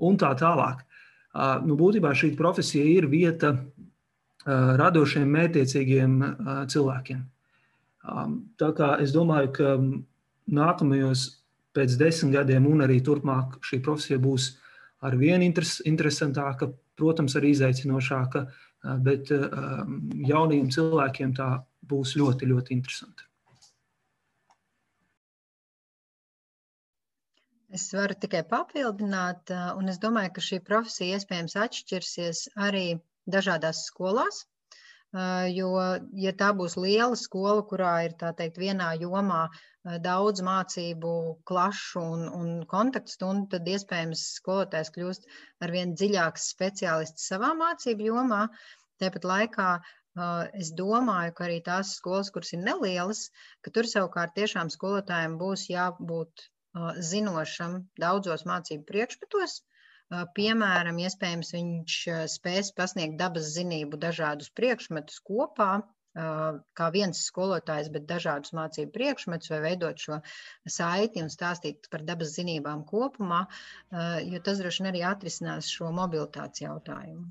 [0.00, 0.84] un tā tālāk.
[1.66, 3.54] Nu, būtībā šī profesija ir vieta
[4.46, 6.16] radošiem, mērķiecīgiem
[6.72, 7.20] cilvēkiem.
[8.58, 9.74] Tā kā es domāju, ka
[10.50, 11.39] nākamajos
[11.76, 14.52] pēc desmit gadiem, un arī turpmāk, šī profesija būs
[15.06, 18.44] ar vien interes, interesantāka, protams, arī izaicinošāka,
[19.04, 21.50] bet jauniem cilvēkiem tā
[21.90, 23.26] būs ļoti, ļoti interesanti.
[27.70, 32.86] Es varu tikai papildināt, un es domāju, ka šī profesija iespējams atšķirsies arī
[33.30, 34.42] dažādās skolās.
[35.54, 35.68] Jo,
[36.24, 39.44] ja tā būs liela skola, kurā ir teikt, vienā jomā
[39.84, 41.12] daudz mācību,
[41.48, 45.30] klašu un, un kontaktu stundu, tad iespējams skolotājs kļūst
[45.64, 48.42] ar vien dziļāks speciālists savā mācību jomā.
[49.00, 49.70] Tāpat laikā
[50.60, 53.30] es domāju, ka arī tās skolas, kuras ir nelielas,
[53.64, 56.48] ka tur savukārt tiešām skolotājiem būs jābūt
[57.12, 59.60] zinošam daudzos mācību priekšmetos,
[60.36, 61.96] Piemēram, iespējams, viņš
[62.32, 65.68] spēs pasniegt dabas zinību dažādus priekšmetus kopā,
[66.14, 70.20] kā viens skolotājs, bet dažādus mācību priekšmetus, vai veidot šo
[70.66, 73.44] saiti un stāstīt par dabas zinībām kopumā,
[74.26, 77.28] jo tas droši vien arī atrisinās šo mobilitātes jautājumu.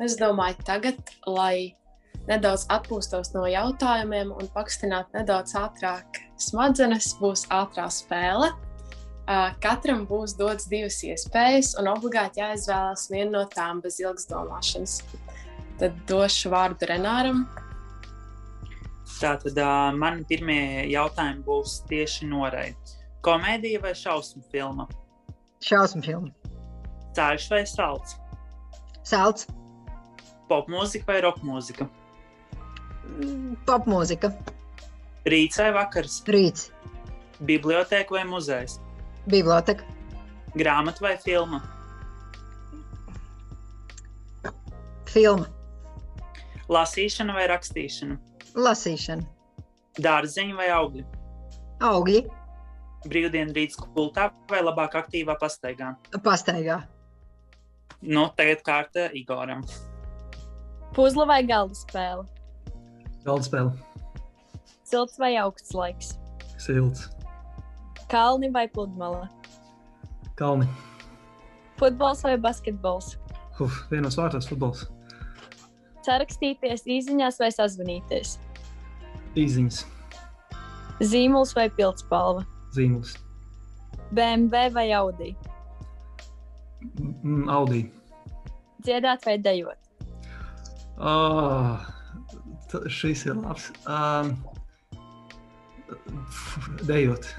[0.00, 0.96] Es domāju, tagad,
[1.28, 1.76] lai
[2.24, 8.48] nedaudz atpūstos no jautājumiem un pakustinātu nedaudz ātrāk smadzenes, būs ātrā spēle.
[9.62, 14.96] Katram būs dots divas iespējas, un obligāti jāizvēlas viena no tām bez ilgas domāšanas.
[15.78, 17.44] Tad došu vārdu Renāram.
[19.20, 22.72] Tātad uh, man pirmie jautājumi būs tieši norai.
[23.22, 24.88] Komēdija vai šausmu filma?
[25.62, 26.34] Šausmu filma.
[27.14, 28.16] Sāļš vai salds?
[29.06, 29.46] Salds.
[30.50, 31.86] Popmūzika vai rokmūzika?
[33.14, 34.32] Mm, Popmūzika.
[35.28, 36.22] Rīts vai vakars?
[36.26, 36.70] Rīts.
[37.46, 38.80] Bibliotēka vai muzejs?
[39.26, 39.84] Biblioteka.
[40.56, 41.60] Grāmata vai filma?
[45.10, 45.46] Filma.
[46.70, 48.16] Lasīšana vai rakstīšana?
[48.54, 49.26] Lasīšana.
[50.00, 51.04] Dārziņa vai augļi?
[51.82, 52.22] Augļi.
[53.10, 55.94] Brīvdienu rīts kultā vai labāk aktīvā pastaigā?
[56.22, 56.82] Pastaigā.
[58.00, 59.64] Nu, tagad kārta Igoram.
[60.96, 62.26] Puzle vai galda spēle?
[63.26, 63.72] Galda spēle.
[64.90, 66.14] Silts vai augsts laiks?
[66.58, 67.08] Silts.
[68.10, 69.28] Kalni vai pludmale?
[70.34, 70.66] Kalni.
[71.78, 73.18] Futbols vai basketbols?
[73.60, 74.88] Uf, vienos vārtos futbols.
[76.02, 78.34] Sarakstīties īsiņās vai sazvanīties?
[79.38, 79.84] Īziņas.
[81.06, 82.42] Zīmols vai pildspalva?
[82.74, 83.14] Zīmols.
[84.10, 85.30] BMW vai Audi?
[86.98, 87.84] Mm, Audī.
[88.82, 89.78] Dziedāt vai dejot?
[90.98, 91.78] Oh,
[92.90, 93.70] šis ir labs.
[93.86, 94.34] Um,
[96.88, 97.30] dejot.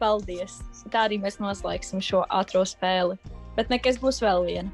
[0.00, 0.60] Paldies!
[0.88, 3.18] Tā arī mēs noslēgsim šo ātrā spēli.
[3.58, 4.70] Bet nekas būs vēl viena.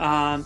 [0.00, 0.42] Uh,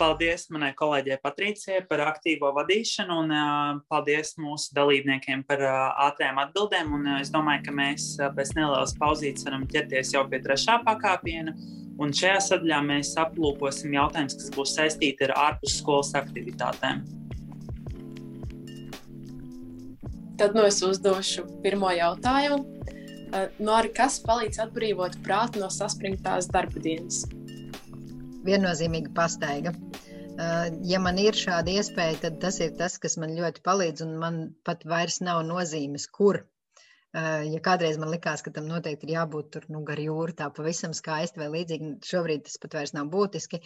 [0.00, 5.76] paldies manai kolēģei Patricijai par aktīvo vadīšanu, un uh, paldies mūsu dalībniekiem par uh,
[6.08, 6.92] ātrām atbildēm.
[6.96, 10.80] Un, uh, es domāju, ka mēs uh, pēc nelielas pauzītes varam ķerties jau pie trešā
[10.88, 11.54] pakāpiena.
[12.00, 17.04] Un šajā sadaļā mēs aplūkosim jautājumus, kas būs saistīti ar ārpusskolas aktivitātēm.
[20.40, 22.62] Tad nu es uzdošu pirmo jautājumu.
[23.60, 27.18] Nori, kas palīdz atbrīvot prātu no saspringtās darba dienas?
[28.46, 29.74] Viennozīmīgi pastaiga.
[30.88, 34.40] Ja man ir šāda iespēja, tad tas ir tas, kas man ļoti palīdz, un man
[34.64, 36.40] pat vairs nav nozīmes, kur.
[37.12, 40.96] Ja kādreiz man likās, ka tam noteikti ir jābūt tur nu, gar jūru, tā pavisam
[40.96, 43.60] skaisti vai līdzīgi, šobrīd tas pat vairs nav būtiski.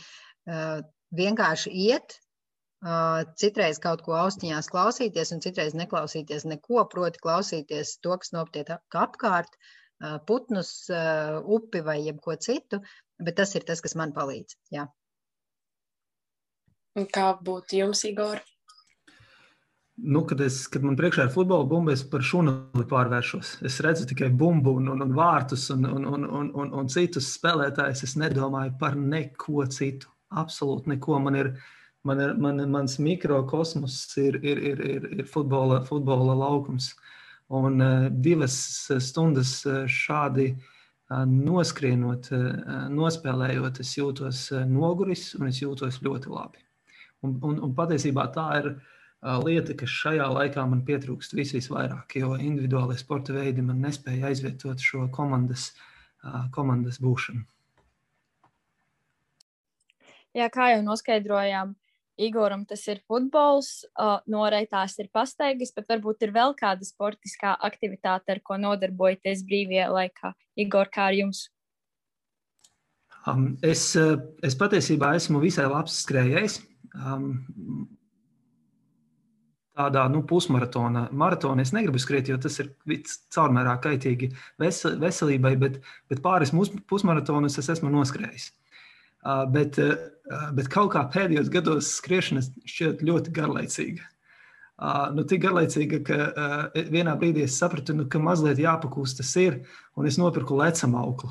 [1.22, 2.18] Vienkārši iet,
[3.40, 9.56] citreiz kaut ko austiņās klausīties, un citreiz neklausīties neko, proti klausīties to, kas notiek apkārt,
[10.28, 10.74] putnus,
[11.56, 12.82] upi vai jebko citu,
[13.22, 14.58] bet tas ir tas, kas man palīdz.
[14.74, 14.88] Jā.
[16.94, 18.42] Un kā būtu jums, Igor?
[19.94, 23.52] Nu, kad, es, kad man priekšā ir futbola bumba, es par šūnu pārvēršos.
[23.66, 27.30] Es redzu tikai bumbu, un, un, un vārtus un, un, un, un, un, un citus
[27.36, 28.02] spēlētājus.
[28.06, 30.10] Es nedomāju par neko citu.
[30.34, 31.20] Absolūti neko.
[31.22, 31.52] Man ir,
[32.04, 36.92] man ir, man, mans mikrokosmos ir, ir, ir, ir, ir futbola, futbola laukums.
[37.54, 38.54] Un uh, divas
[39.04, 39.58] stundas
[39.90, 46.64] šādi uh, noskrienot, uh, nospēlējot, es jūtos noguris un es jūtos ļoti labi.
[47.24, 48.74] Un, un, un patiesībā tā ir
[49.40, 54.82] lieta, kas šajā laikā man pietrūkst vis visvairāk, jo individuālai sporta veidi man nespēja aizvietot
[54.84, 55.70] šo komandas,
[56.52, 57.40] komandas būšanu.
[60.36, 61.72] Jā, kā jau noskaidrojām,
[62.20, 67.56] Igoram tas ir futbols, uh, Norei tās ir pastaigas, bet varbūt ir vēl kāda sportiskā
[67.66, 70.30] aktivitāte, ar ko nodarbojaties brīvajā laikā.
[70.62, 71.48] Igor, kā ar jums?
[73.26, 73.96] Um, es,
[74.44, 76.60] es patiesībā esmu visai labs skrējējs.
[76.94, 77.30] Um,
[79.74, 82.70] tādā nu, pusmaratona maratonā es negribu skriet, jo tas ir
[83.34, 86.54] caurmērā kaitīgi veselībai, bet, bet pāris
[86.90, 88.52] pusmaratonus es esmu noskrējis.
[89.24, 89.78] Bet,
[90.56, 94.10] bet kaut kā pēdējos gados skriešana šķiet ļoti garlaicīga.
[95.14, 99.62] Nu, tik garlaicīga, ka uh, vienā brīdī es sapratu, nu, ka mazliet jāpakūst tas ir,
[99.96, 101.30] un es nopirku lecam auklu.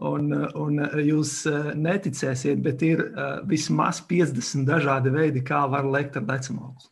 [0.00, 1.42] Un, un jūs
[1.76, 3.02] neticēsiet, bet ir
[3.50, 6.88] vismaz 50 dažādi veidi, kā var lekt ar lecam auklu.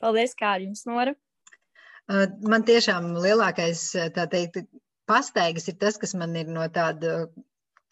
[0.00, 1.12] Paldies, kā jums, Nora?
[2.48, 3.84] Man tiešām lielākais,
[4.16, 4.64] tā teikt,
[5.08, 7.26] pastaigas ir tas, kas man ir no tāda,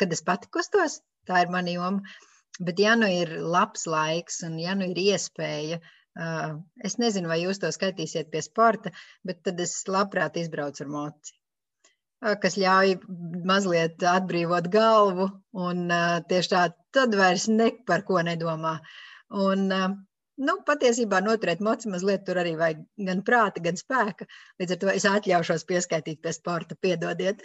[0.00, 2.18] kad es pati kustos, tā ir mana joma.
[2.60, 5.80] Bet, ja nu ir labs laiks un ja nu ir iespēja,
[6.84, 8.92] es nezinu, vai jūs to skaitīsiet pie sporta,
[9.24, 11.40] bet tad es labprāt izbraucu ar moci
[12.20, 12.98] kas ļauj
[13.48, 15.30] mazliet atbrīvot galvu,
[15.66, 15.86] un
[16.28, 18.76] tieši tā, tad vairs ne par ko nedomā.
[19.30, 19.70] Un,
[20.44, 24.26] nu, patiesībā noturēt moci mazliet tur arī vajag gan prāta, gan spēka.
[24.60, 27.44] Līdz ar to es atļaušos pieskaitīt pie sporta, piedodiet.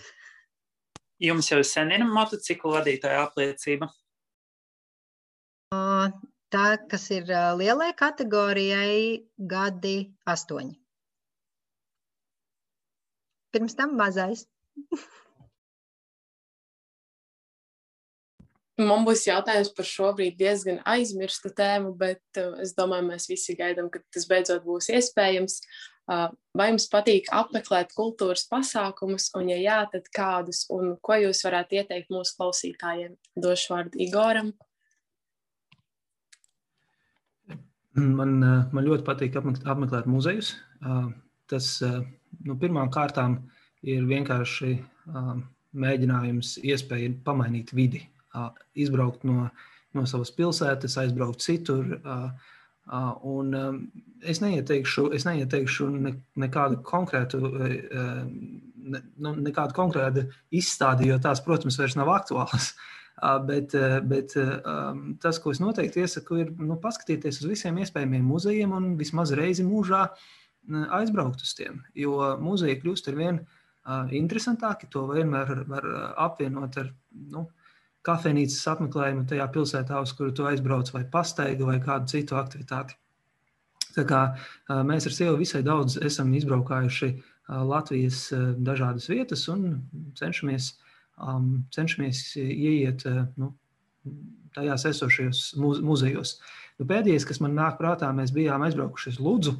[1.23, 3.89] Jums jau sen ir motociklu vadītāja apliecība?
[6.55, 7.29] Tā, kas ir
[7.59, 9.97] lielai kategorijai, gadi
[10.29, 10.75] astoņi.
[13.55, 14.45] Pirms tam mazais.
[18.75, 23.87] Man būs jautājums par šobrīd diezgan aizmirstu tēmu, bet uh, es domāju, mēs visi gaidām,
[23.91, 25.61] ka tas beidzot būs iespējams.
[26.05, 31.79] Vai jums patīk apmeklēt kultūras pasākumus, un, ja jā, tad kādus, un ko jūs varētu
[31.79, 33.15] ieteikt mūsu klausītājiem?
[33.41, 34.51] Došu vārdu Igoram.
[37.95, 38.37] Man,
[38.69, 40.53] man ļoti patīk apmeklēt muzejus.
[41.49, 43.39] Tas nu, pirmām kārtām
[43.81, 44.75] ir vienkārši
[45.73, 48.03] mēģinājums, iespēja pamainīt vidi,
[48.75, 49.49] izbraukt no,
[49.95, 51.95] no savas pilsētas, aizbraukt citur.
[53.25, 53.55] Un
[54.21, 61.79] es neieteikšu, es neieteikšu ne, nekādu konkrētu, ne, nu, nekādu konkrētu izstādi, jo tās, protams,
[61.81, 62.75] vairs nav aktuālas.
[63.47, 63.71] Bet,
[64.03, 64.33] bet
[65.23, 69.63] tas, ko es noteikti iesaku, ir nu, paskatīties uz visiem iespējamiem muzejiem un vismaz reizi
[69.63, 70.09] mūžā
[70.99, 71.79] aizbraukt uz tiem.
[71.95, 73.39] Jo muzeja kļūst ar vien
[74.19, 75.87] interesantāki, to vienmēr var
[76.27, 76.91] apvienot ar
[77.31, 77.47] nu,
[78.05, 82.97] kafejnīcas apmeklējumu tajā pilsētā, uz kuru tu aizbrauc, vai pastaigu, vai kādu citu aktivitāti.
[83.95, 84.21] Tā kā
[84.85, 87.11] mēs ar sievu visai daudz esam izbraukājuši
[87.47, 88.27] Latvijas
[88.65, 89.67] dažādas vietas un
[90.19, 90.73] cenšamies,
[91.75, 93.05] cenšamies ieiet
[93.39, 93.53] nu,
[94.55, 96.39] tajās esošajos muzejos.
[96.79, 99.55] Nu, pēdējais, kas man nāk prātā, mēs bijām aizbraukuši uz Ludzu.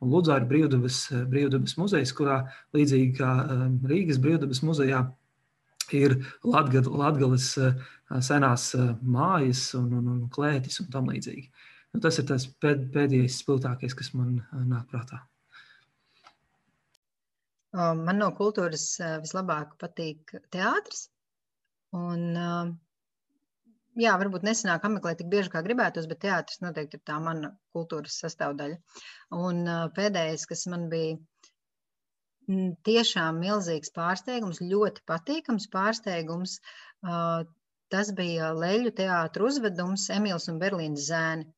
[0.00, 2.42] Un Ludzā ir brīvdabas, brīvdabas muzejs, kurā
[2.76, 3.30] līdzīgi kā
[3.88, 5.06] Rīgas brīvdabas muzejā
[5.94, 7.52] ir Latvijas
[8.26, 8.68] senās
[9.02, 11.48] mājas un, un, un klētis un tam līdzīgi.
[11.94, 15.22] Nu, tas ir tas pēd, pēdējais spilgtākais, kas man nāk prātā.
[17.76, 21.06] Man no kultūras vislabāk patīk teātris.
[21.96, 22.36] Un,
[24.00, 28.16] jā, varbūt nesenāk apmeklēt tik bieži, kā gribētos, bet teātris noteikti ir tā mana kultūras
[28.22, 28.76] sastāvdaļa.
[29.36, 29.64] Un
[29.96, 31.16] pēdējais, kas man bija
[32.88, 36.58] tiešām milzīgs pārsteigums, ļoti patīkams pārsteigums,
[37.94, 41.48] tas bija Leļu teātra uzvedums Emīls un Berlīnas zēni.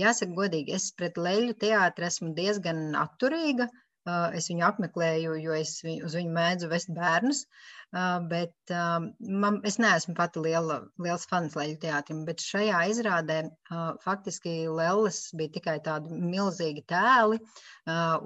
[0.00, 3.68] Jāsaka, godīgi, es pret leļu teātru esmu diezgan atturīga.
[4.04, 7.38] Es viņu apmeklēju, jo es viņu, uz viņu mēdzu vest bērnus.
[8.28, 13.38] Bet man, es neesmu pati liela, liels fans leļu teātrim, bet šajā izrādē
[14.04, 17.40] faktiski Lelles bija tikai tādi milzīgi tēli.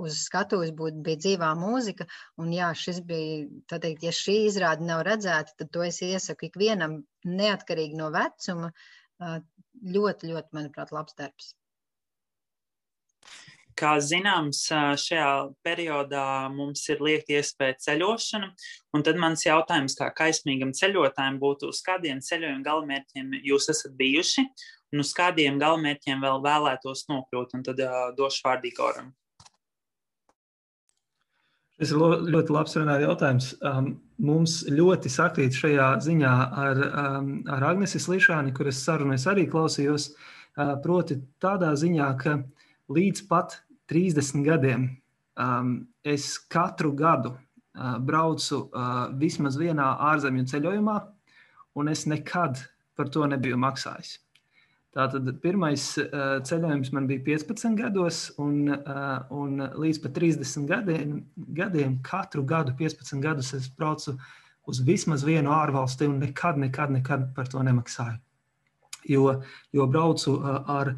[0.03, 2.09] Uz skatuves bija dzīvā mūzika.
[2.43, 6.49] Un jā, šis bija, tā teikt, ja šī izrāde nav redzēta, tad to es iesaku
[6.49, 8.73] ikvienam neatkarīgi no vecuma.
[9.23, 11.53] Ļoti, ļoti, manuprāt, labs darbs.
[13.79, 14.65] Kā zināms,
[14.99, 15.29] šajā
[15.63, 18.49] periodā mums ir liekta iespēja ceļošana,
[18.97, 24.43] un tad mans jautājums kā kaismīgam ceļotājam būtu, uz kādiem ceļojuma galamērķiem jūs esat bijuši,
[24.93, 29.13] un uz kādiem galamērķiem vēl vēlētos nokļūt, un tad uh, došu vārdu Igoram.
[31.79, 32.01] Tas ir
[32.35, 33.53] ļoti labs jautājums.
[33.63, 36.33] Um, mums ļoti sakrīt šajā ziņā
[36.65, 42.41] ar, um, ar Agnesi Slišāni, kuras sarunu es arī klausījos, uh, proti tādā ziņā, ka
[42.91, 44.89] līdz pat 30 gadiem
[45.39, 50.97] um, es katru gadu uh, braucu uh, vismaz vienā ārzemju ceļojumā,
[51.79, 52.61] un es nekad
[52.99, 54.19] par to nebiju maksājis.
[54.95, 61.19] Tātad pirmais uh, ceļojums man bija 15 gados, un, uh, un līdz pat 30 gadiem,
[61.57, 64.17] gadiem katru gadu, 15 gadus, es braucu
[64.69, 68.19] uz vismaz vienu ārvalsti un nekad, nekad, nekad par to nemaksāju
[69.07, 70.95] jo, jo braucu ar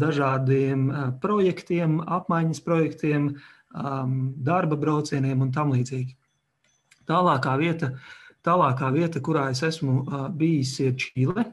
[0.00, 0.88] dažādiem
[1.22, 3.34] projektiem, apmaiņas projektiem,
[4.46, 6.14] darba braucieniem un tam līdzīgi.
[7.10, 7.90] Tālākā vieta,
[8.46, 10.04] tālākā vieta kurā es esmu
[10.38, 11.48] bijis, ir Čīle.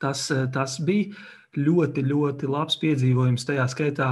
[0.00, 1.16] Tas, tas bija
[1.56, 3.46] ļoti, ļoti labs piedzīvojums.
[3.48, 4.10] Tajā skaitā,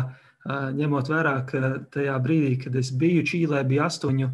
[0.48, 4.30] ņemot vērā, ka tajā brīdī, kad es biju Čīlē, bija astoņu,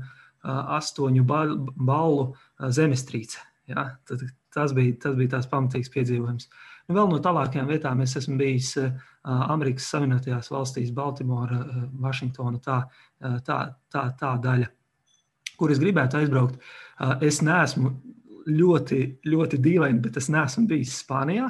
[0.78, 2.30] astoņu balvu
[2.78, 3.42] zemestrīce.
[3.70, 3.90] Ja?
[4.08, 6.48] Tad, tas bija, tas bija tās pamatīgs piedzīvojums.
[6.88, 8.92] Nu, vēl no tālākajām vietām es esmu bijis uh,
[9.24, 13.58] Amerikas Savienotajās valstīs, Baltimora, uh, Vašingtona, tā, uh, tā,
[13.92, 14.70] tā, tā daļa,
[15.60, 16.58] kur es gribētu aizbraukt.
[17.22, 17.92] Es neesmu
[18.50, 18.98] ļoti,
[19.30, 21.48] ļoti dīvaini, bet es neesmu bijis Spānijā.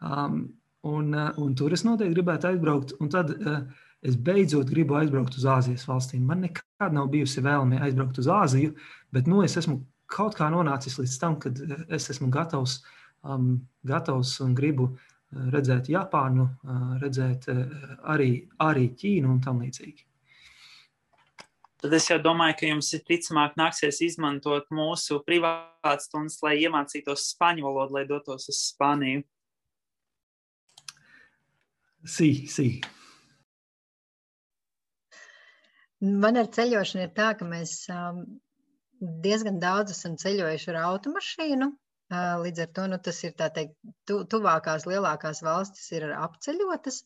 [0.00, 0.42] Um,
[0.86, 2.96] un, un tur es noteikti gribētu aizbraukt.
[3.00, 3.62] Un tad uh,
[4.02, 6.24] es beidzot gribu aizbraukt uz Āzijas valstīm.
[6.26, 8.74] Man nekad nav bijusi vēlme aizbraukt uz Āziju,
[9.14, 9.80] bet nu, es esmu
[10.10, 12.80] kaut kā nonācis līdz tam, kad eh, es esmu gatavs,
[13.22, 13.54] um,
[13.86, 18.30] gatavs un gribu eh, redzēt Japānu, uh, redzēt arī,
[18.60, 20.06] arī Ķīnu un tam līdzīgi.
[21.80, 27.96] Tad es jau domāju, ka jums ticamāk nāksies izmantot mūsu privātstundas, lai iemācītos spāņu valodu,
[27.96, 29.22] lai dotos uz Spāniju.
[32.04, 32.68] Sī, sī.
[36.00, 38.22] Man ar ceļošanu ir tā, ka mēs um,
[39.00, 41.70] diezgan daudz esam ceļojuši ar automašīnu.
[42.44, 43.76] Līdz ar to nu, tas ir teikt,
[44.08, 47.04] tu, tuvākās lielākās valstis ir apceļotas.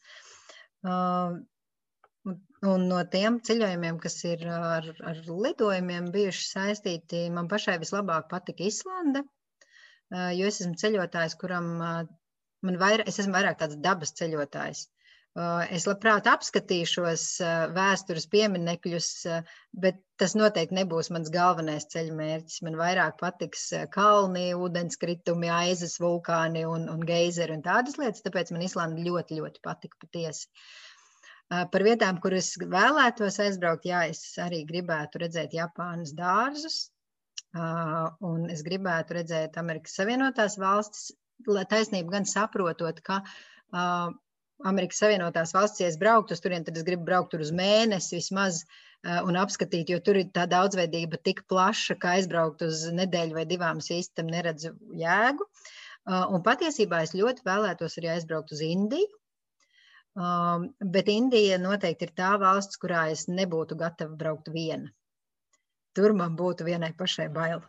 [2.65, 8.65] Un, no tiem ceļojumiem, kas ir ar, ar lidojumiem bijuši saistīti, man pašai vislabāk patika
[8.65, 9.27] Islande,
[10.39, 11.69] jo es esmu ceļotājs, kuram
[12.65, 14.87] man vairāk, es esmu vairāk tāds dabas ceļotājs.
[15.35, 17.23] Es labprāt apskatīšos
[17.75, 19.09] vēstures pieminekļus,
[19.83, 22.61] bet tas noteikti nebūs mans galvenais ceļu mērķis.
[22.63, 23.65] Man vairāk patiks
[23.97, 29.65] kalni, ūdenskritumi, aizes, vulkāni un, un geizeri un tādas lietas, tāpēc man Islanda ļoti, ļoti
[29.67, 30.47] patika patiesi.
[31.51, 36.79] Par vietām, kur es vēlētos aizbraukt, jā, es arī gribētu redzēt Japānas dārzus,
[37.55, 41.11] un es gribētu redzēt Amerikas Savienotās valstis,
[41.45, 43.25] taisnību gan saprotot, ka
[44.63, 48.21] Amerikas Savienotās valsts, ja es brauktu uz turieni, tad es gribu braukt tur uz mēnesi
[48.21, 53.35] vismaz uh, un apskatīt, jo tur ir tā daudzveidība tik plaša, ka aizbraukt uz nedēļu
[53.37, 55.49] vai divām īsti tam neredzu jēgu.
[56.05, 59.11] Uh, un patiesībā es ļoti vēlētos arī aizbraukt uz Indiju.
[60.15, 64.93] Um, bet Indija noteikti ir tā valsts, kurā es nebūtu gatava braukt viena.
[65.95, 67.65] Tur man būtu vienai pašai bail.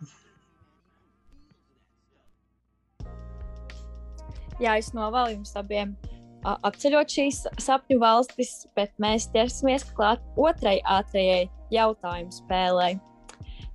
[4.62, 5.98] Jā, es novēlu jums abiem
[6.44, 12.96] apceļot šīs sapņu valstis, bet mēs ķersimies klāt otrai ātrajai jautājumu spēlei.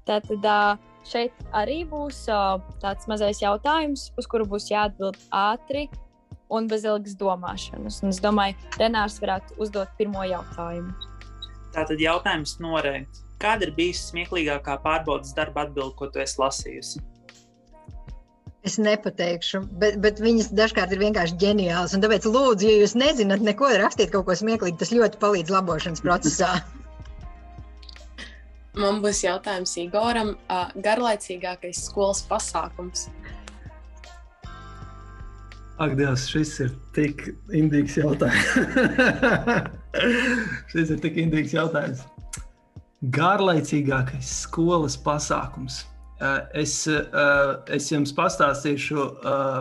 [0.09, 0.47] Tātad
[1.07, 2.25] šeit arī būs
[2.83, 5.89] tāds mazais jautājums, uz kuru būs jāatbild ātri
[6.51, 8.01] un bez ilgas domāšanas.
[8.03, 10.93] Un es domāju, Renārs varētu uzdot pirmo jautājumu.
[11.75, 13.05] Tātad jautājums norē.
[13.41, 17.01] Kāda ir bijusi smieklīgākā pārbaudas darba atbilde, ko tu esi lasījusi?
[18.69, 21.95] Es nepateikšu, bet, bet viņas dažkārt ir vienkārši ģeniālas.
[21.97, 26.51] Tāpēc, lūdzu, ja jūs nezināt, neko rakstīt kaut ko smieklīgu, tas ļoti palīdz labošanas procesā.
[28.81, 30.35] Man būs jautājums Igoram.
[30.85, 33.09] Garlaicīgākais skolas pasākums.
[35.81, 38.51] Ak, Dievs, šis ir tik indīgs jautājums.
[40.75, 42.05] šis ir tik indīgs jautājums.
[43.17, 45.87] Garlaicīgākais skolas pasākums.
[46.21, 49.61] Eh, es, eh, es jums pastāstīšu eh,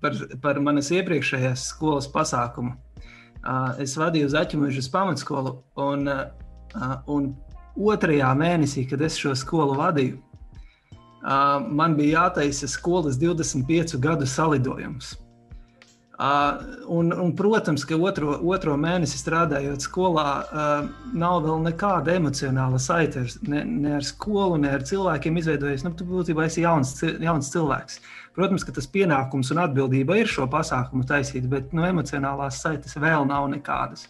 [0.00, 2.76] par, par manas iepriekšējās skolas pasākumu.
[3.82, 6.06] Es vadīju Zaķimužas pamatskolu, un,
[7.10, 7.24] un
[7.74, 10.20] otrajā mēnesī, kad es šo skolu vadīju,
[11.74, 15.16] man bija jātaisa skolas 25 gadu salidojums.
[16.18, 22.76] Uh, un, un, protams, ka otro, otro mēnesi strādājot skolā, uh, nav vēl nekāda emocionāla
[22.76, 25.86] saite ne, ne ar skolu, ne ar cilvēkiem izveidojies.
[25.86, 27.96] Nu, tu būtībā esi jauns, jauns cilvēks.
[28.36, 33.24] Protams, ka tas pienākums un atbildība ir šo pasākumu taisīt, bet nu, emocionālās saites vēl
[33.32, 34.04] nav nekādas.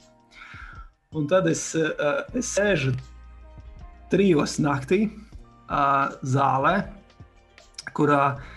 [1.15, 2.97] Un tad es, uh, es sēžu
[4.11, 5.07] trijos naktī
[5.71, 6.75] zālē,
[7.97, 8.51] kurā uh,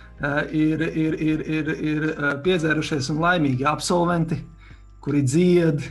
[0.51, 4.39] ir, ir, ir, ir, ir eh, piedzērušies un laimīgi absolventi,
[5.03, 5.84] kuri dzied.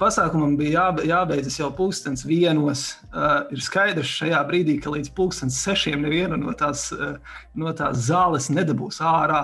[0.00, 2.84] Pasākumam bija jā, jābeidzas jau pulkstenis vienos.
[3.10, 7.18] Uh, ir skaidrs šajā brīdī, ka līdz pulkstenis sešiem neviena no tās, uh,
[7.52, 9.42] no tās zāles nedabūs ārā.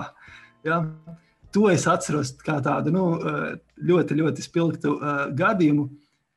[0.65, 0.79] Ja?
[1.53, 3.03] To es atceros kā tādu nu,
[3.77, 5.85] ļoti, ļoti spilgtu uh, gadījumu,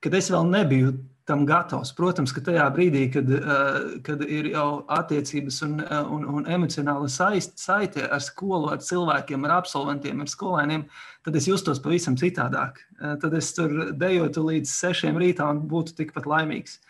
[0.05, 0.93] kad es vēl nebiju
[1.31, 1.93] tam gatavs.
[1.95, 7.09] Protams, ka tajā brīdī, kad, eh, kad ir jau attiecības un, eh, un, un emocionāla
[7.11, 10.85] saite ar skolu, ar cilvēkiem, ar absolventiem, ar skolēniem,
[11.25, 12.83] tad es justos pavisam citādāk.
[13.01, 16.81] Eh, tad es tur dejotu līdz sešiem rītā un būtu tikpat laimīgs.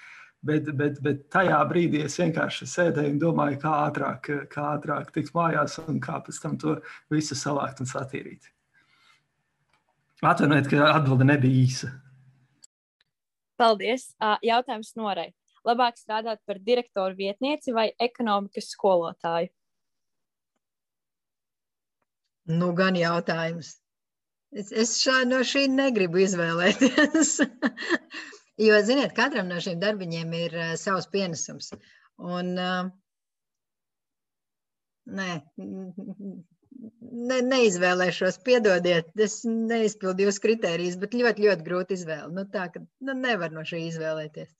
[0.43, 5.35] Bet, bet, bet tajā brīdī es vienkārši sēdēju un domāju, kā ātrāk, kā ātrāk tikt
[5.37, 6.79] mājās un kā pēc tam to
[7.13, 8.49] visu savākt un satīrīt.
[10.25, 11.93] Atvainojiet, ka atbilde nebija īsa.
[13.61, 14.11] Paldies!
[14.47, 15.35] Jautājums Norei.
[15.69, 19.51] Labāk strādāt par direktoru vietnieci vai ekonomikas skolotāju?
[22.51, 23.75] Nu, gan jautājums.
[24.51, 27.35] Es, es šā, no šī negribu izvēlēties.
[28.67, 31.71] jo, ziniet, katram no šiem darbiņiem ir uh, savs pienesums.
[32.19, 32.89] Un, uh,
[35.21, 35.29] nē,
[36.81, 42.33] ne, neizvēlēšos, piedodiet, es neizpildu jūsu kritērijas, bet ļoti, ļoti grūti izvēle.
[42.37, 44.51] Nu, tā, ka nu, nevar no šī izvēlēties.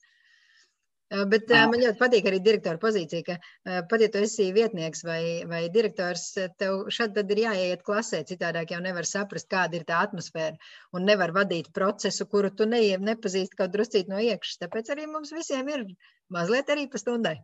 [1.27, 5.65] Bet man ļoti patīk arī direktora pozīcija, ka pat ja tu esi vietnieks vai, vai
[5.73, 6.23] direktors,
[6.61, 10.55] tev šad tad ir jāiet klasē, citādāk jau nevar saprast, kāda ir tā atmosfēra
[10.95, 12.79] un nevar vadīt procesu, kuru tu ne,
[13.11, 14.61] nepazīsti kaut druscīt no iekšas.
[14.63, 15.83] Tāpēc arī mums visiem ir
[16.31, 17.35] mazliet arī pa stundai.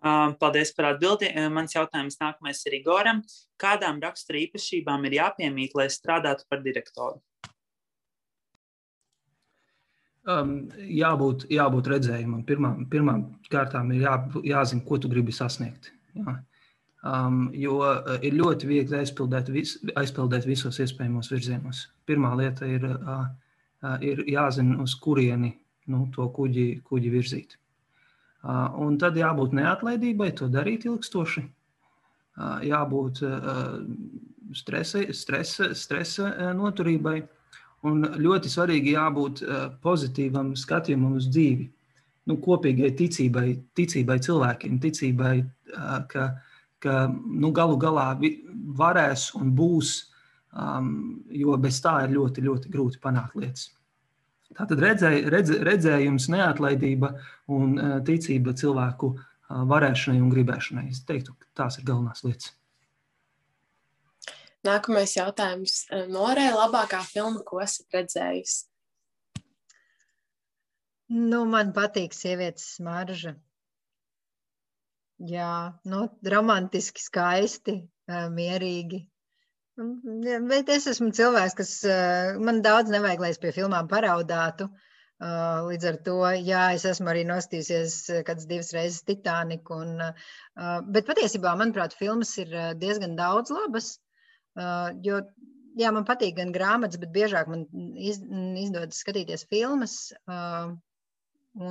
[0.00, 1.28] Paldies par atbildi.
[1.52, 3.20] Mans jautājums nākamais ir Igoram.
[3.60, 7.20] Kādām rakstura īpašībām ir jāpiemīt, lai strādātu par direktoru?
[10.28, 12.44] Um, jābūt, jābūt redzējumam.
[12.48, 14.16] Pirmām, pirmām kārtām ir jā,
[14.52, 15.90] jāzina, ko tu gribi sasniegt.
[16.16, 16.36] Jā.
[17.00, 21.86] Um, jo uh, ir ļoti viegli aizpildīt, vis, aizpildīt visos iespējamos virzienos.
[22.08, 23.24] Pirmā lieta ir, uh,
[23.80, 25.54] uh, ir jāzina, uz kurieni
[25.88, 27.56] nu, to kuģi, kuģi virzīt.
[28.42, 31.42] Un tad jābūt neatlaidībai, to darīt ilgstoši.
[32.64, 33.20] Jābūt
[34.56, 37.18] stresa, stresa, stresa noturībai.
[37.88, 39.42] Un ļoti svarīgi jābūt
[39.84, 41.68] pozitīvam skatījumam uz dzīvi.
[42.28, 45.34] Nu, kopīgai ticībai, ticībai cilvēkiem, ticībai,
[46.08, 46.26] ka
[46.80, 48.14] ka nu, galu galā
[48.80, 49.92] varēs un būs,
[50.56, 53.68] um, jo bez tā ir ļoti, ļoti grūti panākt lietas.
[54.58, 57.12] Tātad redzē, redz, redzējums, neatlaidība
[57.54, 60.88] un uh, ticība cilvēku uh, varēšanai un gribēšanai.
[60.90, 62.54] Es teiktu, ka tās ir galvenās lietas.
[64.66, 65.86] Nākamais jautājums.
[66.12, 68.66] Norē, labākā filma, ko esat redzējusi?
[71.10, 73.32] Nu, man patīk sievietes smarža.
[75.26, 75.54] Jā,
[75.90, 77.74] nu, romantiski, skaisti,
[78.36, 79.00] mierīgi.
[79.80, 81.70] Bet es esmu cilvēks, kas
[82.44, 84.66] man daudz nevajag, lai es pie filmām paraudātu.
[85.20, 86.16] Līdz ar to,
[86.48, 87.96] jā, es esmu arī nostījusies
[88.28, 89.78] kādas divas reizes Titaniku.
[89.84, 90.00] Un,
[90.92, 93.92] bet patiesībā, manuprāt, filmas ir diezgan daudz labas.
[95.04, 95.20] Jo,
[95.80, 97.66] jā, man patīk gan grāmatas, bet biežāk man
[97.96, 98.20] iz,
[98.64, 99.96] izdodas skatīties filmas.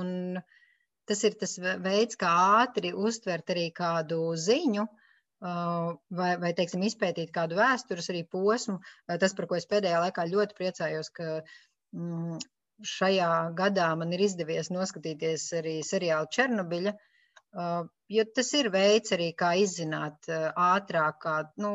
[0.00, 0.40] Un,
[1.10, 2.30] tas ir tas veids, kā
[2.62, 4.86] ātri uztvert arī kādu ziņu.
[5.40, 8.76] Vai, vai teiksim, izpētīt kādu vēstures arī posmu.
[9.08, 11.28] Tas, par ko es pēdējā laikā ļoti priecājos, ka
[11.96, 12.40] mm,
[12.86, 16.92] šajā gadā man ir izdevies noskatīties arī seriālu Černobiļa,
[18.16, 21.18] jo tas ir veids arī, kā izzināt ātrāk.
[21.24, 21.34] Kā,
[21.64, 21.72] nu,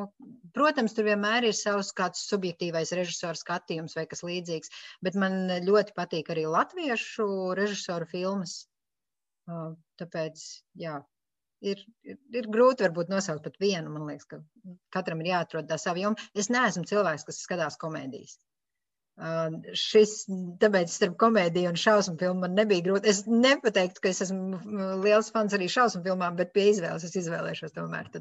[0.55, 5.97] protams, tur vienmēr ir savs kāds subjektīvais režisora skatījums vai kas līdzīgs, bet man ļoti
[5.97, 8.61] patīk arī latviešu režisoru filmas.
[9.45, 10.45] Tāpēc,
[10.81, 10.99] jā,
[11.71, 13.91] ir, ir, ir grūti varbūt nosaukt pat vienu.
[13.93, 14.41] Man liekas, ka
[14.95, 16.27] katram ir jāatrod tā sava joma.
[16.37, 18.37] Es neesmu cilvēks, kas skatās komēdijas.
[19.15, 20.25] Uh, šis,
[20.59, 23.07] tāpēc starp komēdiju un šausmu filmu man nebija grūti.
[23.13, 24.59] Es nepateiktu, ka es esmu
[25.05, 28.11] liels fans arī šausmu filmām, bet pie izvēles es izvēlēšos tomēr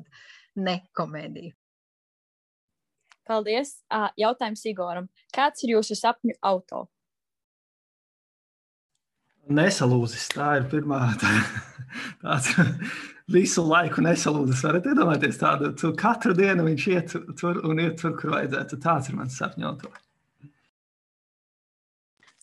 [0.54, 1.50] ne komēdiju.
[3.26, 3.78] Paldies!
[4.20, 5.08] Jautājums Igoram.
[5.34, 6.84] Kāds ir jūsu sapņu auto?
[9.50, 10.28] Nesalūzis.
[10.32, 11.32] Tā ir pirmā tā,
[12.22, 12.54] tāds
[13.32, 14.62] visu laiku nesalūzis.
[14.66, 18.80] Varat iedomāties tādu, tu katru dienu viņš iet tur un iet tur, kur vajadzētu.
[18.84, 20.00] Tāds ir mans sapņotājs.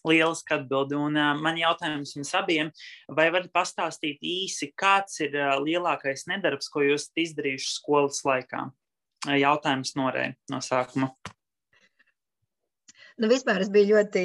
[0.07, 0.97] Lieliski atbildi.
[0.97, 2.71] Un uh, man jautājums jums abiem,
[3.13, 8.65] vai varat pastāstīt īsi, kāds ir uh, lielākais nedarbs, ko jūs esat izdarījuši skolas laikā?
[9.27, 11.11] Uh, jautājums norēja no sākuma.
[13.21, 14.21] Nu, vispār es biju ļoti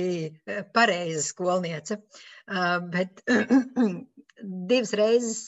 [0.72, 1.98] pareiza skolniece.
[2.46, 3.20] Bet
[4.42, 5.40] divas reizes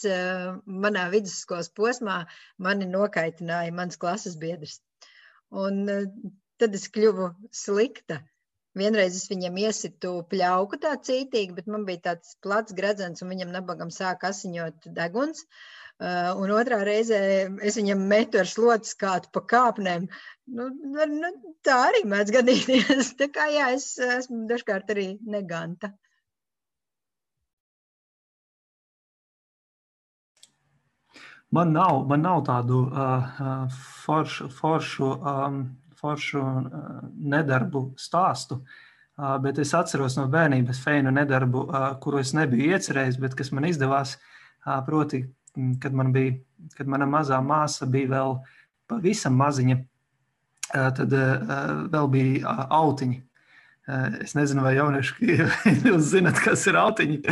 [0.64, 2.22] manā vidusskolas posmā
[2.62, 4.80] mani nokaitināja mans klases biedrs.
[5.50, 5.86] Un
[6.60, 8.22] tad es kļuvu slikta.
[8.78, 13.50] Vienreiz es viņam iesitu pļauku tā cītīgi, bet man bija tāds plats gredzens, un viņam
[13.54, 15.44] nabagam sāk asiņot deguns.
[15.98, 17.20] Uh, un otrā reizē
[17.66, 20.04] es viņam metu ar slotu skātu pa kāpnēm.
[20.54, 21.30] Nu, nu,
[21.66, 23.10] tā arī mēdz gadīties.
[23.18, 25.90] Tā kā jā, es esmu dažkārt arī neganta.
[31.50, 35.62] Man nav, man nav tādu uh, foršu, foršu, um,
[35.96, 42.34] foršu uh, nedarbu stāstu, uh, bet es atceros no bērnības feinu nedarbu, uh, kuru es
[42.36, 44.18] nebiju iecerējis, bet kas man izdevās.
[44.66, 45.22] Uh, proti,
[45.80, 46.36] kad, man bija,
[46.76, 48.36] kad mana mazā māsa bija vēl
[48.90, 51.56] pavisam maziņa, uh, tad uh,
[51.96, 53.22] vēl bija uh, autiņi.
[53.88, 55.36] Eh, es nezinu, vai jaunieši
[55.88, 57.22] jūs zinat, kas ir autiņi,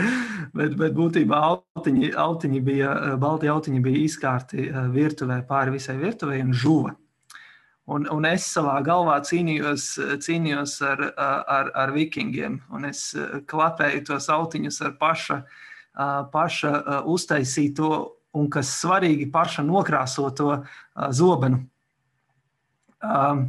[0.57, 5.99] bet, bet būtībā autiņi, autiņi bija, eh, balti autiņi bija izkārti eh, virtuvē pāri visai
[6.01, 6.95] virtuvei un žuva.
[7.93, 9.91] Un, un es savā galvā cīnījos,
[10.25, 13.05] cīnījos ar, ar, ar vikingiem, un es
[13.47, 15.37] klapēju tos autiņus ar paša,
[16.33, 16.73] paša
[17.07, 17.91] uztaisīto
[18.35, 20.57] un, kas svarīgi, paša nokrāsoto
[21.15, 21.63] zobenu.
[23.07, 23.47] Um,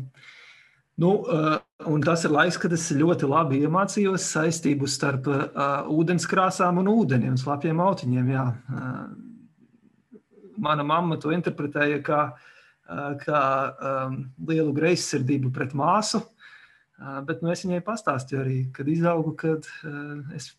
[0.98, 6.90] Nu, uh, tas ir laiks, kad es ļoti labi iemācījos saistību starp uh, ūdenskrāsām un
[6.90, 8.32] ūdeni un slapjiem autiņiem.
[8.34, 8.46] Jā.
[8.74, 10.16] Uh,
[10.58, 13.44] mana mamma to interpretēja kā, uh, kā
[13.78, 14.18] um,
[14.50, 20.34] lielu greizsirdību pret māsu, uh, bet nu, es viņai pastāstīju arī, kad izaugu, kad uh,
[20.34, 20.56] es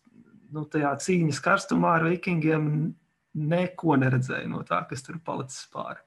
[0.55, 2.71] nu, tajā cīņas karstumā ar vikingiem
[3.39, 5.99] neko neredzēju no tā, kas tur palicis pāri.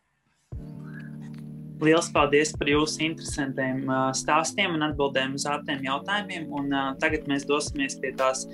[1.82, 6.46] Lielas paldies par jūsu interesantiem stāstiem un atbildēm uz ātriem jautājumiem.
[6.54, 8.46] Un, tagad mēs dosimies pie tās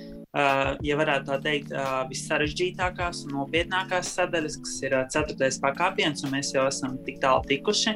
[0.85, 1.71] ja varētu tā teikt,
[2.09, 7.95] vissarežģītākās un nopietnākās sadaļas, kas ir ceturtais pakāpiens, un mēs jau esam tik tālu tikuši.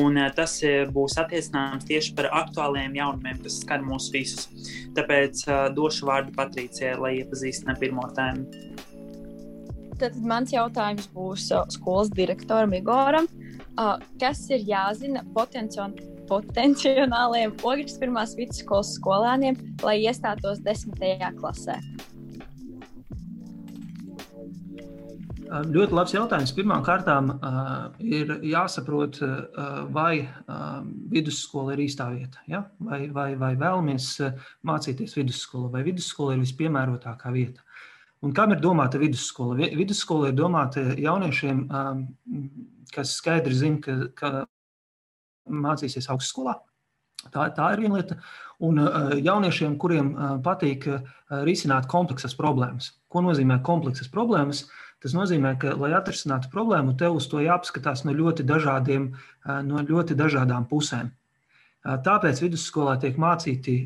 [0.00, 0.58] Un, tas
[0.92, 4.48] būs attiecināms tieši par aktuāliem jaunumiem, kas skar mūs visus.
[4.96, 8.88] Tāpēc došu vārdu Patricijai, lai iepazīstina pirmo tēmu.
[10.00, 13.28] Tad mans jautājums būs skolas direktoram Igoram.
[14.20, 16.10] Kas ir jāzina potenciāli?
[16.30, 21.80] potenciāliem Ogres pirmās vidusskolas skolēniem, lai iestātos desmitajā klasē?
[25.50, 26.52] Ļoti labs jautājums.
[26.54, 27.08] Pirmkārt,
[28.06, 29.18] ir jāsaprot,
[29.90, 30.28] vai
[31.10, 32.44] vidusskola ir īstā vieta.
[32.46, 32.62] Ja?
[32.78, 34.12] Vai, vai, vai vēlamies
[34.70, 37.66] mācīties vidusskolā, vai vidusskola ir vispiemērotākā vieta.
[38.22, 39.72] Un kam ir domāta vidusskola?
[39.74, 41.64] Vidusskola ir domāta jauniešiem,
[42.94, 44.32] kas skaidri zina, ka, ka
[45.50, 46.58] mācīsies augstskolā.
[47.28, 48.16] Tā, tā ir viena lieta.
[48.64, 51.02] Un uh, jauniešiem, kuriem uh, patīk uh,
[51.44, 52.94] risināt kompleksas problēmas.
[53.12, 54.66] Ko nozīmē kompleksas problēmas?
[55.00, 59.06] Tas nozīmē, ka, lai atrisinātu problēmu, tev uz to jāapskatās no ļoti, dažādiem,
[59.64, 61.08] no ļoti dažādām pusēm.
[61.80, 63.78] Tāpēc vidusskolā tiek mācīti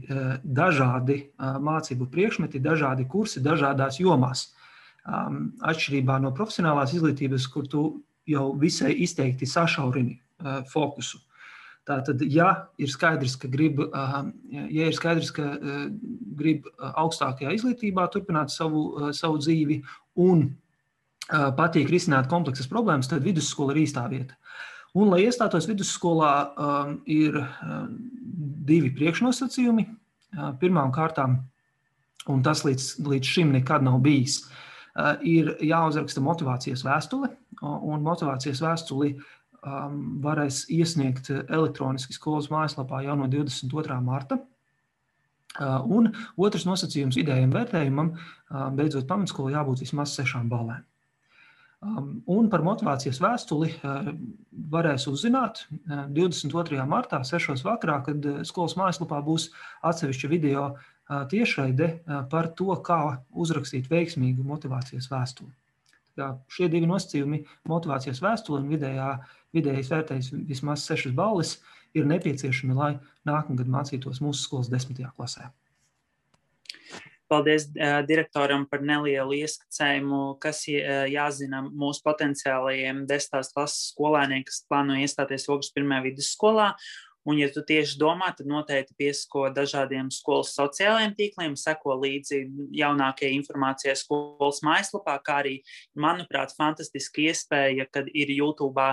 [0.42, 4.48] dažādi mācību priekšmeti, dažādi kursi, dažādās jomās.
[5.06, 7.84] Atšķirībā no profesionālās izglītības, kur tu
[8.26, 10.18] jau visai izteikti sašaurini
[10.72, 11.20] fokusu.
[11.84, 13.82] Tātad, ja ir skaidrs, ka grib,
[14.48, 15.50] ja ir skaidrs, ka
[16.38, 19.82] grib augstākajā izglītībā turpināt savu, savu dzīvi
[20.24, 20.46] un
[21.28, 24.36] patīk risināt kompleksas problēmas, tad vidusskola ir īstā vieta.
[24.94, 26.32] Un, lai iestātos vidusskolā,
[27.10, 27.36] ir
[28.64, 29.84] divi priekšnosacījumi.
[30.60, 31.18] Pirmkārt,
[32.30, 34.63] un tas līdz, līdz šim nekad nav bijis, ir
[34.94, 37.30] jāuzraksta motivācijas vēstule,
[37.62, 44.00] un motivācijas vēstuli um, varēs iesniegt elektroniski skolas mājaslapā jau no 22.
[44.04, 44.38] marta.
[45.54, 50.82] Uh, un otrs nosacījums idejam vērtējumam, uh, beidzot pamatskolā jābūt vismaz sešām balēm.
[51.84, 53.74] Um, un par motivācijas vēstuli
[54.72, 56.78] varēs uzzināt 22.
[56.88, 57.60] martā, 6.
[57.66, 59.50] vakarā, kad skolas mājaslapā būs
[59.84, 60.62] atsevišķa video
[61.30, 61.90] tiešraide
[62.32, 65.52] par to, kā uzrakstīt veiksmīgu motivācijas vēstuli.
[66.14, 69.08] Tā šie divi nosacījumi, motivācijas vēstule un vidējā
[69.54, 71.56] vidējais vērtējums vismaz 6 balles
[71.94, 72.94] ir nepieciešami, lai
[73.26, 75.50] nākamgad mācītos mūsu skolas desmitajā klasē.
[77.30, 77.66] Paldies
[78.06, 85.72] direktoram par nelielu ieskicējumu, kas jāzina mūsu potenciālajiem desmitās klases skolēniem, kas plāno iestāties Ogres
[85.74, 86.74] pirmajā vidusskolā.
[87.24, 92.42] Un, ja tu tieši domā, tad noteikti piesako dažādiem skolas sociālajiem tīkliem, seko līdzi
[92.76, 95.54] jaunākajai informācijai skolas mājaslapā, kā arī,
[95.96, 98.84] manuprāt, fantastiska iespēja, kad ir YouTube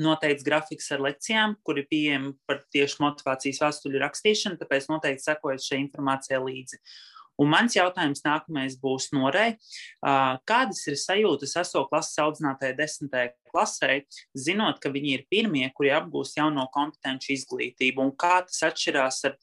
[0.00, 5.64] noteikts grafiks ar lekcijām, kur ir pieejami par tieši motivācijas vēstuļu rakstīšanu, tāpēc noteikti sekojiet
[5.64, 6.80] šai informācijai līdzi.
[7.40, 9.56] Un mans jautājums nākamais būs Norei.
[10.02, 14.02] Kādas ir sajūtas eso klases audzinātajai desmitajai klasē,
[14.36, 19.38] zinot, ka viņi ir pirmie, kuri apgūst jauno kompetenci izglītību, un kā tas atšķirās ar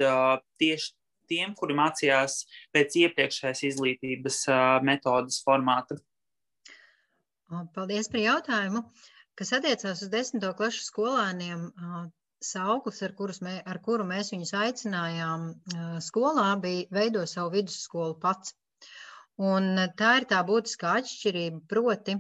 [0.62, 0.94] tieši
[1.30, 4.40] tiem, kuri mācījās pēc iepriekšējās izglītības
[4.86, 6.00] metodas formāta?
[7.76, 8.84] Paldies par jautājumu.
[9.40, 11.70] Kas attiecās uz desmito klašu skolēniem,
[12.44, 13.14] sauklis, ar,
[13.46, 15.48] mē, ar kuru mēs viņus aicinājām
[16.04, 18.56] skolā, bija veido savu vidusskolu pats.
[19.40, 22.16] Un tā ir tā būtiskā atšķirība, proti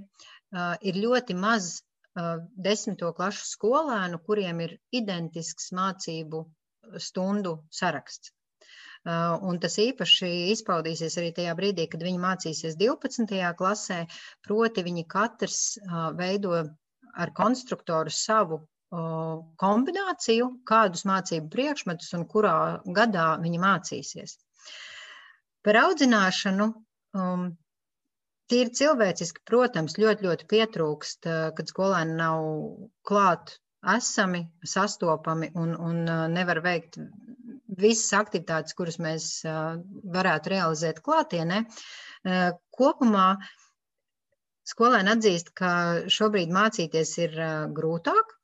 [0.88, 1.82] ir ļoti maz
[2.68, 6.46] desmito klašu skolēnu, kuriem ir identisks mācību
[6.98, 8.32] stundu saraksts.
[9.50, 13.40] Un tas īpaši izpaudīsies arī tajā brīdī, kad viņi mācīsies 12.
[13.60, 14.00] klasē,
[14.44, 15.62] proti viņi katrs
[16.20, 16.58] veido
[17.16, 18.60] ar konstruktoru savu
[18.90, 24.38] kombināciju, kādus mācību priekšmetus un kurā gadā viņi mācīsies.
[25.66, 26.70] Par audzināšanu
[27.20, 27.50] um,
[28.50, 32.48] tīri cilvēciski, protams, ļoti, ļoti pietrūkst, kad skolēni nav
[33.06, 36.02] klāt esami, sastopami un, un
[36.34, 36.98] nevar veikt
[37.80, 41.64] visas aktivitātes, kuras mēs varētu realizēt klātienē.
[42.76, 43.30] Kopumā
[44.70, 45.70] Skolēni atzīst, ka
[46.14, 47.32] šobrīd mācīties ir
[47.74, 48.36] grūtāk.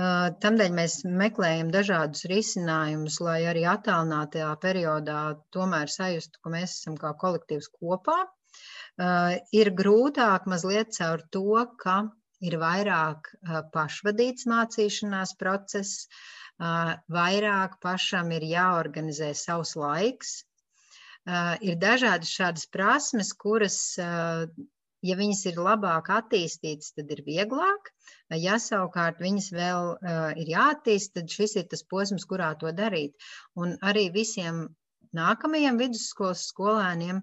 [0.00, 5.20] Tādēļ mēs meklējam dažādus risinājumus, lai arī attālinātajā periodā
[5.56, 8.18] tomēr sajustu, ka mēs esam kā kolektīvs kopā.
[9.56, 11.96] Ir grūtāk mazliet caur to, ka
[12.40, 13.32] ir vairāk
[13.74, 16.06] pašvadīts mācīšanās process,
[17.18, 20.34] vairāk pašam ir jāorganizē savs laiks.
[21.60, 23.80] Ir dažādas šādas prasmes, kuras
[25.06, 27.92] Ja viņas ir labāk attīstītas, tad ir vieglāk.
[28.36, 33.16] Ja savukārt viņas vēl uh, ir jāattīst, tad šis ir tas posms, kurā to darīt.
[33.56, 34.66] Un arī visiem
[35.16, 37.20] nākamajiem vidusskolas skolēniem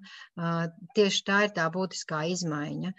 [0.97, 2.91] tieši tā ir tā būtiskā izmaiņa,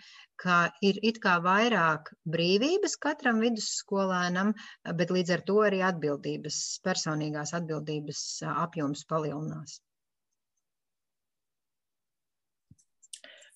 [0.42, 0.58] ka
[0.90, 4.54] ir it kā vairāk brīvības katram vidusskolēnam,
[5.00, 8.24] bet līdz ar to arī atbildības, personīgās atbildības
[8.54, 9.80] apjoms palielinās.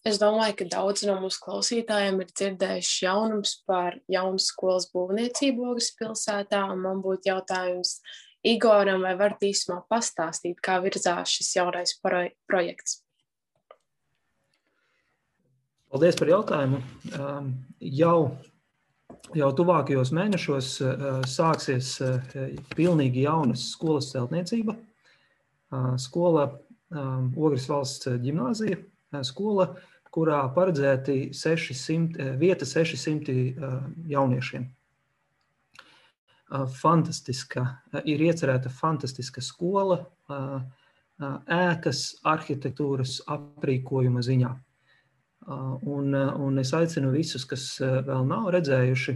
[0.03, 5.93] Es domāju, ka daudzi no mūsu klausītājiem ir dzirdējuši jaunums par jaunu skolas būvniecību Ogres
[5.95, 6.65] pilsētā.
[6.75, 8.01] Man būtu jautājums
[8.43, 12.99] Igoram, vai varat īsumā pastāstīt, kā virzās šis jaunais projekts?
[15.93, 16.83] Paldies par jautājumu.
[17.15, 18.17] Um, jau,
[19.39, 22.35] jau tuvākajos mēnešos uh, sāksies uh,
[22.75, 24.75] pilnīgi jaunas skolas celtniecība.
[25.71, 26.49] Uh, skola
[26.91, 28.83] um, Ogres valsts ģimnāzija,
[29.29, 29.69] skola,
[30.13, 33.77] kurā paredzēti 600, eh, vieta 600 eh,
[34.13, 34.67] jauniešiem.
[36.53, 37.67] Eh, fantastiska,
[38.05, 40.05] ir iecerēta fantastiska skola,
[41.23, 44.49] ēkas, arhitektūras aprīkojuma ziņā.
[45.47, 49.15] Un, un es aicinu visus, kas vēl nav redzējuši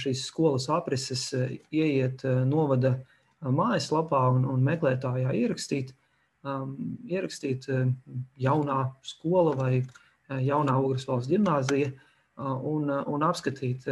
[0.00, 1.26] šīs skolas aprises,
[1.74, 2.94] ieiet novada
[3.42, 5.92] mājaslapā un, un meklētājā ierakstīt
[6.44, 6.74] um,
[7.08, 7.88] ierakstīt uh,
[8.40, 13.88] jaunā skola vai uh, jaunā Ogres valsts ģimnāzija uh, un, uh, un apskatīt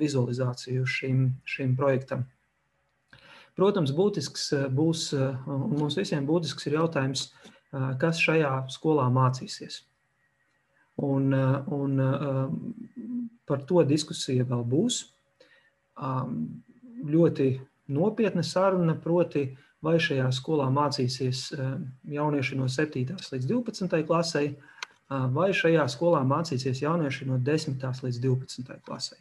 [0.00, 2.26] vizualizāciju šim, šim projektam.
[3.58, 7.26] Protams, būtisks būs, un mums visiem būtisks ir jautājums,
[8.00, 9.82] kas šajā skolā mācīsies.
[11.02, 11.98] Un, un
[13.44, 15.02] par to diskusija vēl būs.
[16.00, 16.62] Um,
[17.04, 17.50] ļoti
[17.92, 21.72] nopietna saruna, proti, uh, vai šajā skolā mācīsies eh,
[22.16, 23.16] jaunieši no 7.
[23.32, 24.02] līdz 12.
[24.08, 28.04] klasē, eh, vai šajā skolā mācīsies jaunieši no 10.
[28.04, 28.76] līdz 12.
[28.86, 29.20] klasē.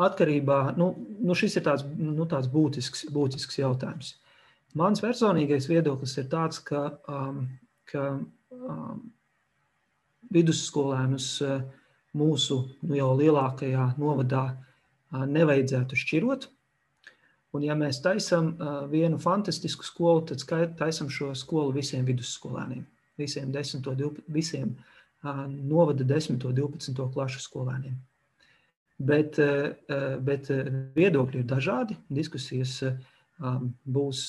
[0.00, 4.14] Atkarībā, nu, nu šis ir tāds, nu, tāds būtisks, būtisks jautājums.
[4.78, 7.42] Mans personīgais viedoklis ir tāds, ka, um,
[7.90, 9.02] ka um,
[10.32, 11.58] vidusskolēnus uh,
[12.16, 16.46] mūsu nu, jau lielākajā novadā uh, nevajadzētu šķirot.
[17.50, 18.52] Un, ja mēs taisām
[18.92, 20.44] vienu fantastisku skolu, tad
[20.78, 22.84] taisām šo skolu visiem vidusskolēniem,
[23.18, 24.76] visiem, 10, 12, visiem
[25.22, 27.98] novada 10, 12 klašu skolēniem.
[29.00, 29.40] Bet,
[30.22, 30.50] bet
[30.94, 32.76] viedokļi ir dažādi, diskusijas
[33.88, 34.24] būs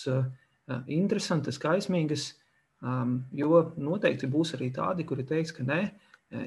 [0.87, 2.29] interesantas, kaismīgas,
[3.35, 5.81] jo noteikti būs arī tādi, kuri teiks, ka nē,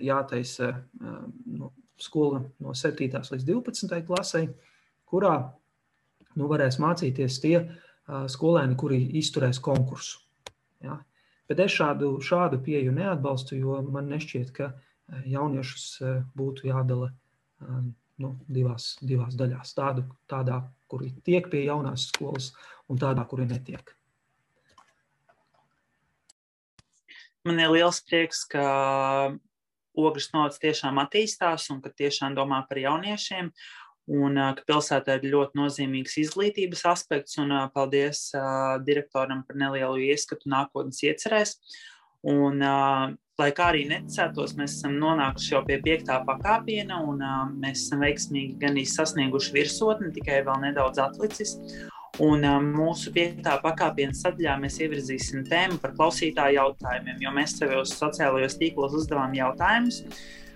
[0.02, 1.70] jātaisa no
[2.00, 3.12] skola no 7.
[3.12, 4.00] līdz 12.
[4.08, 4.48] klasē,
[5.06, 5.36] kurā
[6.38, 7.56] nu, varēs mācīties tie
[8.30, 10.20] skolēni, kuri izturēs konkursu.
[10.84, 10.98] Ja?
[11.48, 14.72] Bet es šādu, šādu pieeju neatbalstu, jo man nešķiet, ka
[15.28, 15.86] jauniešus
[16.36, 17.10] būtu jādala
[18.20, 19.74] nu, divās, divās daļās.
[19.76, 22.52] Tādu, tādā, kuri tiek pie jaunās skolas,
[22.88, 23.94] un tādā, kuri netiek.
[27.44, 28.64] Man ir liels prieks, ka
[29.94, 33.50] ogles novads tiešām attīstās un ka tiešām domā par jauniešiem
[34.10, 37.38] un ka pilsētā ir ļoti nozīmīgs izglītības aspekts.
[37.40, 38.28] Un, paldies
[38.84, 41.56] direktoram par nelielu ieskatu nākotnes iecerēs.
[42.28, 42.60] Un,
[43.40, 47.24] lai kā arī neticētos, mēs esam nonākuši jau pie piektā pakāpiena, un
[47.60, 51.58] mēs esam veiksmīgi gan sasnieguši virsotni, tikai vēl nedaudz atlicis.
[52.22, 58.54] Un mūsu piektā pakāpiena sadaļā mēs ievirzīsim tēmu par klausītāju jautājumiem, jo mēs savos sociālajos
[58.60, 60.04] tīklos uzdevām jautājumus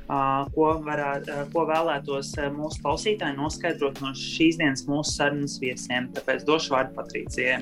[0.09, 6.09] ko, varētu, ko vēlētos mūsu klausītāji noskaidrot no šīs dienas mūsu sarunas viesiem.
[6.17, 7.61] Tāpēc došu vārdu Patricijai.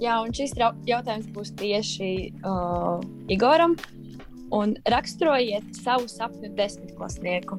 [0.00, 0.54] Jā, un šis
[0.88, 2.12] jautājums būs tieši
[2.46, 3.76] uh, Igoram.
[4.50, 7.58] Un raksturojiet savu sapņu desmitklasnieku.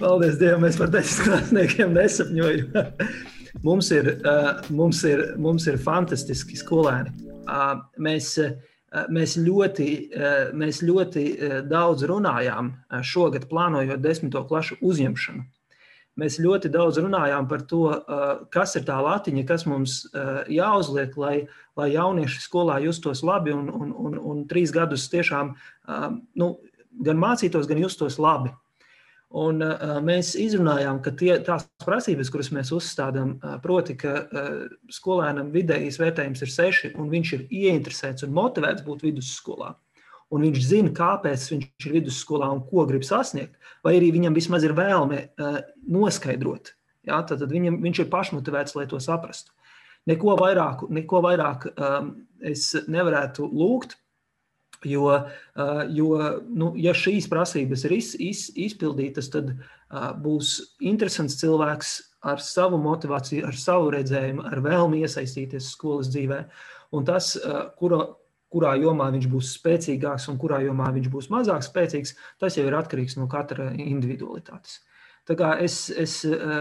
[0.00, 2.72] Paldies Dievam, mēs par desmitklasniekiem nesapņojam.
[3.66, 7.12] mums, ir, uh, mums, ir, mums ir fantastiski skolēni.
[7.44, 8.56] Uh, mēs uh,
[9.10, 12.72] mēs ļoti, eh, mēs ļoti eh, daudz runājām
[13.02, 15.44] šogad, plānojot desmito klašu uzņemšanu.
[16.14, 17.88] Mēs ļoti daudz runājām par to,
[18.54, 19.96] kas ir tā latiņa, kas mums
[20.46, 25.50] jāuzliek, lai, lai jaunieši skolā justos labi un, un, un, un trīs gadus tiešām
[26.38, 26.48] nu,
[27.02, 28.54] gan mācītos, gan justos labi.
[29.34, 34.50] Un, uh, mēs izrunājām, ka tie, tās prasības, kuras mēs uzstādām, uh, proti, ka uh,
[34.94, 39.72] skolēnam vidējais vērtējums ir seši, un viņš ir ieinteresēts un motivēts būt vidusskolā,
[40.30, 44.68] un viņš zina, kāpēc viņš ir vidusskolā un ko grib sasniegt, vai arī viņam vismaz
[44.68, 45.58] ir vēlme uh,
[45.98, 46.70] noskaidrot.
[47.02, 47.18] Ja?
[47.26, 49.50] Tad, tad viņam, viņš ir pašmotivēts, lai to saprastu.
[50.06, 52.14] Neko vairāk, neko vairāk um,
[52.44, 53.96] es nevarētu lūgt
[54.84, 56.08] Jo, uh, jo
[56.52, 62.80] nu, ja šīs prasības ir iz, iz, izpildītas, tad uh, būs interesants cilvēks ar savu
[62.80, 66.44] motivāciju, ar savu redzējumu, ar vēlmi iesaistīties skolas dzīvē.
[66.96, 67.34] Un tas,
[67.76, 67.98] kura,
[68.54, 72.76] kurā jomā viņš būs spēcīgāks un kurā jomā viņš būs mazāk spēcīgs, tas jau ir
[72.78, 74.78] atkarīgs no katra individualitātes.
[75.24, 76.18] Es, es,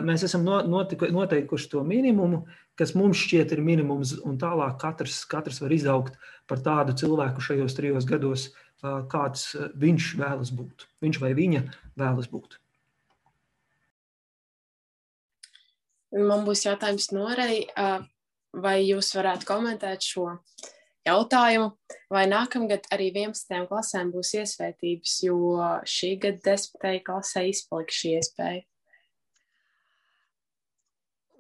[0.08, 2.46] mēs esam notiku, noteikuši to minimumu,
[2.80, 6.16] kas mums šķiet ir minimums, un tālāk katrs, katrs var izaugt
[6.48, 8.54] par tādu cilvēku šajos trijos gados,
[9.12, 9.50] kāds
[9.80, 10.88] viņš vēlas būt.
[11.04, 11.66] Viņš vai viņa
[12.00, 12.56] vēlas būt.
[16.14, 17.66] Man būs jautājums Norei,
[18.54, 20.38] vai jūs varētu komentēt šo
[21.08, 21.72] jautājumu,
[22.14, 23.66] vai nākamgad arī 11.
[23.70, 25.38] klasēm būs iesvētības, jo
[25.96, 27.04] šī gada 10.
[27.08, 28.64] klasē izpalika šī iespēja.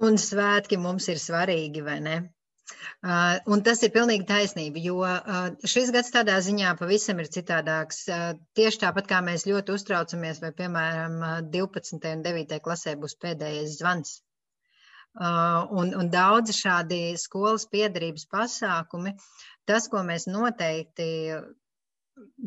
[0.03, 2.17] Un svētki mums ir svarīgi, vai ne?
[3.03, 8.05] Uh, un tas ir pilnīgi taisnība, jo uh, šis gads tādā ziņā pavisam ir citādāks.
[8.07, 11.17] Uh, tieši tāpat kā mēs ļoti uztraucamies, vai, piemēram,
[11.55, 11.99] 12.
[12.15, 12.59] un 9.
[12.63, 14.21] klasē būs pēdējais zvans.
[15.13, 19.11] Un, un daudzi šādi skolas piedarības pasākumi,
[19.69, 21.07] tas, ko mēs noteikti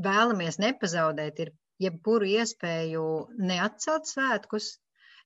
[0.07, 1.53] vēlamies nepazaudēt, ir
[1.83, 3.07] jebkuru iespēju
[3.51, 4.77] neatcelt svētkus,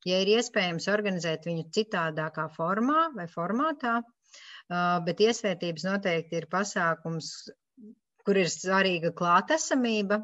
[0.09, 4.01] ja ir iespējams organizēt viņu citādākā formā vai formātā,
[5.07, 7.33] bet iesvētības noteikti ir pasākums,
[8.25, 10.23] kur ir svarīga klātesamība.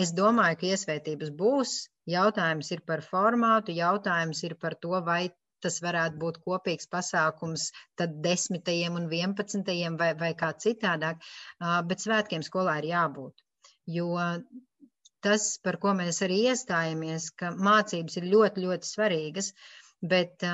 [0.00, 1.74] Es domāju, ka iesvētības būs.
[2.10, 5.30] Jautājums ir par formātu, jautājums ir par to, vai
[5.64, 11.24] tas varētu būt kopīgs pasākums tad desmitajiem un vienpadsmitajiem vai, vai kā citādāk,
[11.90, 13.44] bet svētkiem skolā ir jābūt.
[13.98, 14.10] Jo
[15.24, 19.52] tas, par ko mēs arī iestājamies, ka mācības ir ļoti, ļoti svarīgas,
[20.14, 20.44] bet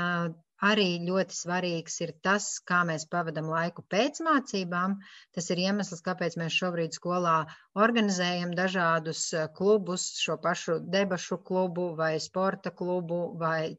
[0.69, 4.97] Arī ļoti svarīgs ir tas, kā mēs pavadām laiku pēc mācībām.
[5.37, 7.37] Tas ir iemesls, kāpēc mēs šobrīd skolā
[7.85, 13.79] organizējam dažādus eh, klubus, šo pašu debašu klubu vai sporta klubu, vai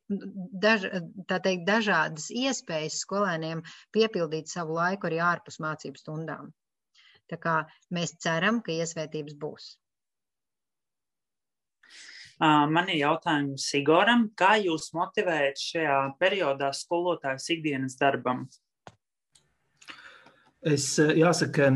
[0.65, 0.87] daž,
[1.29, 3.61] teikt, dažādas iespējas skolēniem
[3.93, 6.49] piepildīt savu laiku arī ārpus mācību stundām.
[7.29, 7.59] Tā kā
[7.93, 9.75] mēs ceram, ka iesvētības būs.
[12.41, 18.47] Man ir jautājums Igoram, kā jūs motivējat šajā periodā skolotājus ikdienas darbam?
[20.61, 21.67] Es jāsaka,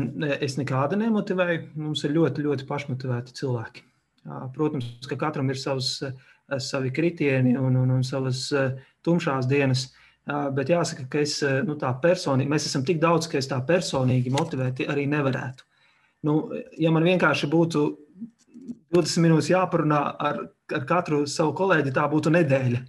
[0.42, 1.68] es nekādu nemotivēju.
[1.78, 3.84] Mums ir ļoti, ļoti pašmotivēti cilvēki.
[4.54, 6.00] Protams, ka katram ir savs,
[6.62, 8.48] savi kritieni un, un, un savas
[9.06, 9.88] tumšās dienas.
[10.26, 11.36] Bet jāsaka, ka es
[11.66, 15.66] nu, personīgi, mēs esam tik daudz, ka es tā personīgi motivēti arī nevarētu.
[16.26, 16.40] Nu,
[16.74, 17.84] ja man vienkārši būtu
[18.96, 20.42] 20 minūtes jāparunā ar,
[20.72, 22.82] ar katru savu kolēģi, tā būtu nedēļa.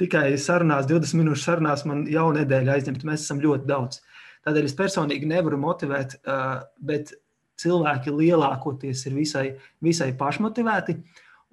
[0.00, 3.08] Tikai sarunās, 20 minūšu sarunās man jau nedēļa aizņemta.
[3.08, 4.00] Mēs esam ļoti daudz.
[4.46, 6.16] Tādēļ es personīgi nevaru motivēt,
[6.80, 7.12] bet
[7.60, 9.48] cilvēki lielākoties ir visai,
[9.84, 10.96] visai pašmotivēti.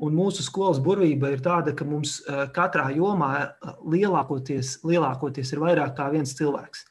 [0.05, 2.21] Un mūsu skolas burvība ir tāda, ka mums
[2.55, 3.31] katrā jomā
[3.81, 6.85] lielākoties, lielākoties ir vairāk kā viens cilvēks.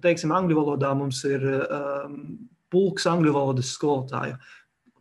[0.00, 2.14] Teiksim, angļu valodā mums ir um,
[2.72, 4.38] pulks angļu valodas skolotāju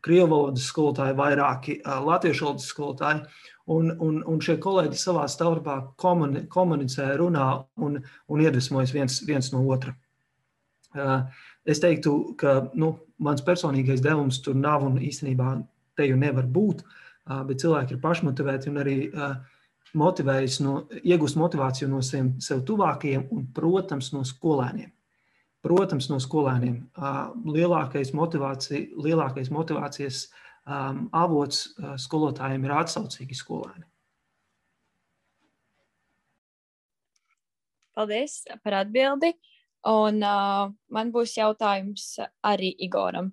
[0.06, 3.26] krievu valodas skolotāji, vairāki latviešu valodas skolotāji.
[3.72, 7.46] Un, un, un šie kolēģi savā starpā komuni, komunicē, runā
[7.80, 9.94] un, un iedvesmojas viens, viens no otra.
[11.64, 15.54] Es teiktu, ka nu, mans personīgais devums tur nav un īstenībā
[15.96, 16.82] te jau nevar būt,
[17.48, 18.98] bet cilvēki ir pašmotivēti un arī
[19.98, 24.92] motivējas no, iegūst motivāciju no sev, sev tuvākajiem un, protams, no skolēniem.
[25.62, 26.80] Protams, no skolēniem
[27.46, 30.24] lielākais, motivācija, lielākais motivācijas
[30.66, 31.68] avots
[32.02, 33.86] skolotājiem ir atsaucīgi skolēni.
[37.98, 39.34] Paldies par atbildi.
[39.90, 43.32] Un uh, man būs jautājums arī Igoram.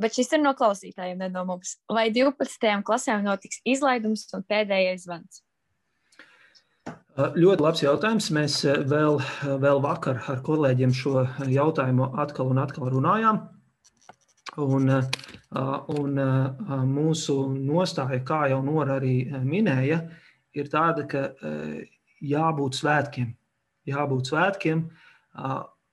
[0.00, 1.78] Bet šis ir no klausītājiem, ne no mums.
[1.88, 2.68] Vai 12.
[2.84, 5.42] klasēm notiks izlaidums un pēdējais zvans?
[7.20, 8.28] Ļoti labs jautājums.
[8.32, 9.18] Mēs vēl,
[9.60, 13.40] vēl vakar ar kolēģiem šo jautājumu atkal un atkal runājām.
[14.60, 14.88] Un,
[16.00, 16.20] un
[16.90, 19.14] mūsu nostāja, kā jau Nora arī
[19.44, 20.00] minēja,
[20.56, 21.26] ir tāda, ka
[22.32, 23.34] jābūt svētkiem.
[23.90, 24.82] Jābūt svētkiem.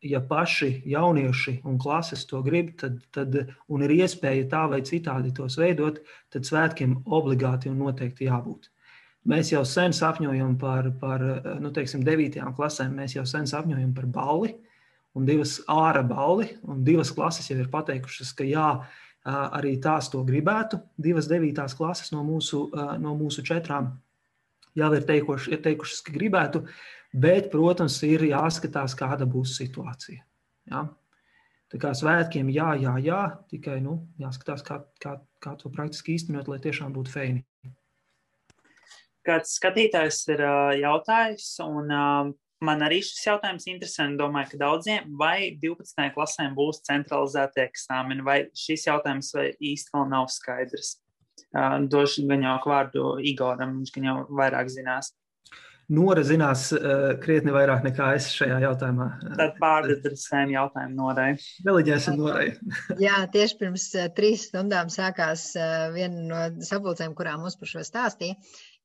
[0.08, 3.36] Ja paši jaunieši un klases to grib, tad, tad,
[3.68, 6.00] un ir iespēja tā vai citādi tos veidot,
[6.32, 8.70] tad svētkiem obligāti un noteikti jābūt.
[9.28, 11.24] Mēs jau sen sapņojam par, par
[11.60, 12.40] nu, teiksim, 9.
[12.56, 14.54] klasēm, mēs jau sen sapņojam par balli
[15.18, 16.54] un divas ārā balli.
[16.88, 18.70] Divas klases jau ir pateikušas, ka jā,
[19.28, 20.80] arī tās to gribētu.
[20.96, 21.60] Divas 9.
[21.76, 22.68] klases no mūsu,
[23.04, 23.98] no mūsu četrām
[24.78, 26.64] jau ir teikuši, ir teikušas, ka gribētu,
[27.12, 30.22] bet, protams, ir jāskatās, kāda būs situācija.
[30.72, 30.86] Ja?
[31.68, 33.22] Tā kā svētkiem jā, jā, jā,
[33.52, 37.44] tikai nu, jāskatās, kā, kā, kā to praktiski īstenot, lai tiešām būtu feini.
[39.28, 40.44] Kāds skatītājs ir
[40.80, 41.92] jautājis, un
[42.64, 44.08] man arī šis jautājums interesē.
[44.20, 46.08] Domāju, ka daudziem vai 12.
[46.16, 50.96] klasēm būs centralizēti eksāmeni, vai šis jautājums vai īsti vēl nav skaidrs.
[51.92, 55.14] Došu gan jau vārdu Igoram, viņš gan jau vairāk zinās.
[55.88, 59.06] Nora zinās uh, krietni vairāk nekā es šajā jautājumā.
[59.38, 61.30] Tad pārdedresējam jautājumu Norai.
[61.64, 62.50] Deleģēsim Norai.
[63.06, 67.86] Jā, tieši pirms uh, trīs stundām sākās uh, viena no sapulcēm, kurām mums par šo
[67.88, 68.36] stāstīja.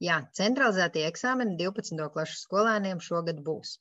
[0.03, 2.09] Jā, centralizētie eksāmeni 12.
[2.15, 3.77] klašu skolēniem šogad būs.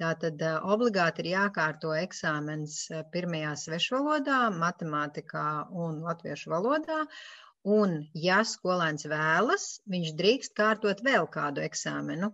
[0.00, 2.80] Tātad uh, obligāti ir jākārto eksāmens
[3.14, 5.46] pirmajā svešvalodā, matemātikā
[5.84, 7.04] un latviešu valodā.
[7.76, 12.28] Un, ja skolēns vēlas, viņš drīkst kārtot vēl kādu eksāmenu,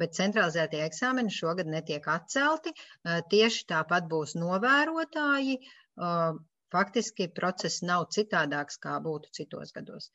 [0.00, 2.72] bet centralizētie eksāmeni šogad netiek atcelti.
[3.34, 5.60] Tieši tāpat būs novērotāji.
[6.74, 10.10] Faktiski process nav citādāks, kā būtu citos gados.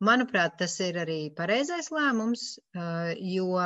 [0.00, 2.44] Manuprāt, tas ir arī pareizais lēmums,
[3.20, 3.64] jo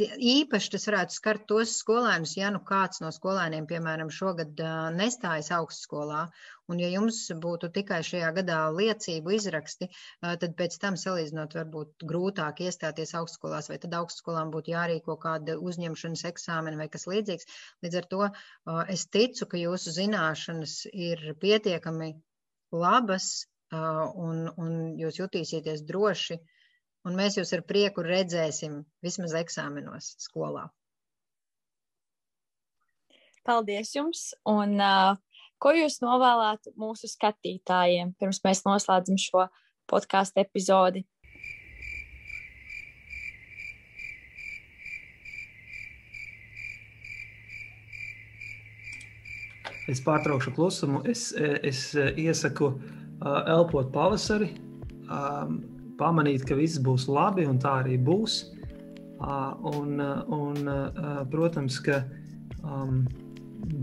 [0.00, 4.60] īpaši tas varētu skart tos skolēnus, ja nu kāds no skolēniem, piemēram, šogad
[4.96, 6.24] nestājas augstskolā,
[6.70, 9.90] un ja jums būtu tikai šajā gadā liecību izraksti,
[10.22, 16.24] tad pēc tam salīdzinot varbūt grūtāk iestāties augstskolās, vai tad augstskolām būtu jārīko kāda uzņemšanas
[16.32, 17.46] eksāmena vai kas līdzīgs.
[17.84, 18.30] Līdz ar to
[18.96, 22.14] es ticu, ka jūsu zināšanas ir pietiekami
[22.70, 26.40] labas, un, un jūs jutīsieties droši
[27.06, 30.68] un mēs jūs ar prieku redzēsim vismaz eksāmenos skolā.
[33.46, 34.30] Paldies jums!
[34.48, 35.16] Un, uh,
[35.62, 39.46] ko jūs novēlētu mūsu skatītājiem, pirms mēs noslēdzam šo
[39.90, 41.06] podkāstu epizodi?
[49.90, 51.00] Es pārtraukšu klusumu.
[51.08, 54.54] Es, es iesaku uh, elpot pavasari.
[56.00, 58.40] Pamanīt, ka viss būs labi, un tā arī būs.
[59.20, 60.70] Un, un,
[61.32, 62.00] protams, ka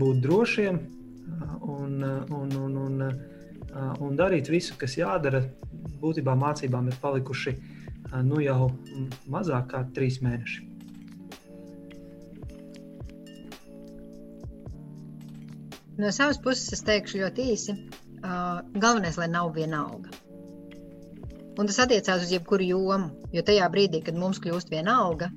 [0.00, 0.80] būt drošiem
[1.62, 3.04] un, un, un, un,
[4.02, 5.44] un darīt visu, kas jādara.
[5.98, 7.54] Būtībā mācībām ir palikuši
[8.26, 8.70] nu, jau
[9.30, 10.64] mazāk kā trīs mēneši.
[15.98, 17.74] No savas puses es teikšu ļoti īsi.
[18.22, 20.10] Galvenais, lai nav viena alga.
[21.58, 25.30] Un tas attiecās uz jebkuru jomu, jo tajā brīdī, kad mums kļūst viena alga,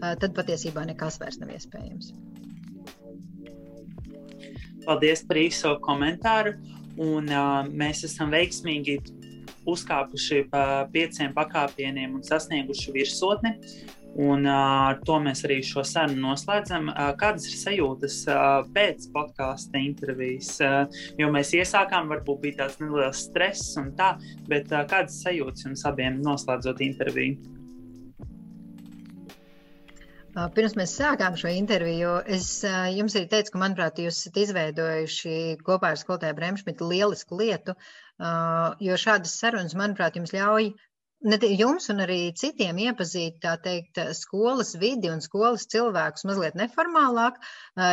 [0.00, 2.12] tad patiesībā nekas vairs nav iespējams.
[4.86, 6.56] Paldies par īso komentāru.
[7.00, 8.98] Un, uh, mēs esam veiksmīgi
[9.68, 13.54] uzkāpuši pa pieciem pakāpieniem un sasnieguši virsotni.
[14.20, 16.90] Un ar to mēs arī šo sarunu noslēdzam.
[17.20, 18.18] Kādas ir sajūtas
[18.74, 20.58] pēc podkāstu intervijas?
[21.16, 24.12] Jo mēs iesākām, varbūt bija tāds neliels stress un tā,
[24.52, 27.40] bet kādas sajūtas jums abiem noslēdzot interviju?
[30.56, 32.46] Pirms mēs sākām šo interviju, es
[32.96, 35.34] jums arī teicu, ka, manuprāt, jūs esat izveidojuši
[35.64, 37.74] kopā ar skolotāju Bremšmitu lielisku lietu,
[38.80, 40.70] jo šādas sarunas, manuprāt, jums ļauj
[41.24, 47.38] ne jums un arī citiem iepazīt, tā teikt, skolas vidi un skolas cilvēkus mazliet neformālāk,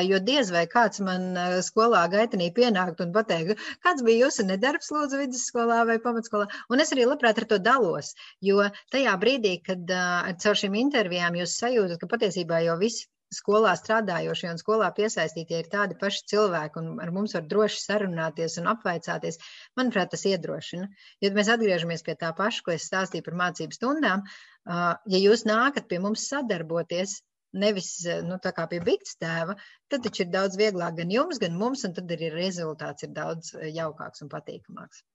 [0.08, 5.22] jo diez vai kāds man skolā gaitanī pienākt un pateikt, kāds bija jūsu nedarbs lūdzu
[5.24, 6.50] vidusskolā vai pamatskolā.
[6.70, 8.66] Un es arī labprāt ar to dalos, jo
[8.96, 9.96] tajā brīdī, kad
[10.44, 15.70] caur šīm intervijām jūs sajūtat, ka patiesībā jau visi skolā strādājošie un skolā piesaistītie ir
[15.72, 19.40] tādi paši cilvēki, un ar mums var droši sarunāties un apvaicāties,
[19.80, 20.90] manuprāt, tas iedrošina.
[21.24, 24.26] Ja mēs atgriežamies pie tā paša, ko es stāstīju par mācību stundām,
[24.70, 27.20] ja jūs nākat pie mums sadarboties,
[27.54, 27.94] nevis
[28.26, 29.56] nu, pie bigta tēva,
[29.90, 33.56] tad taču ir daudz vieglāk gan jums, gan mums, un tad arī rezultāts ir daudz
[33.58, 35.06] jaukāks un patīkamāks.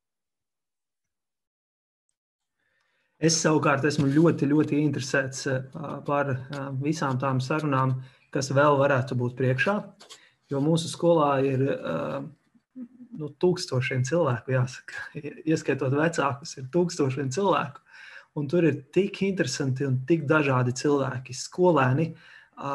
[3.23, 5.47] Es savukārt esmu ļoti, ļoti interesēts
[6.07, 6.33] par
[6.83, 8.01] visām tām sarunām,
[8.35, 9.77] kas vēl varētu būt priekšā.
[10.51, 11.63] Jo mūsu skolā ir
[13.19, 15.07] nu, tūkstošiem cilvēku, jāsaka,
[15.51, 17.83] ieskaitot vecākus, ir tūkstošiem cilvēku.
[18.35, 22.09] Un tur ir tik interesanti un tik dažādi cilvēki, skolēni,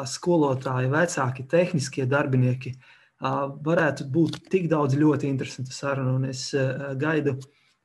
[0.08, 2.72] skolotāji, vecāki, tehniskie darbinieki.
[3.20, 6.46] Varētu būt tik daudz ļoti interesantu sarunu, un es
[7.00, 7.36] gaidu,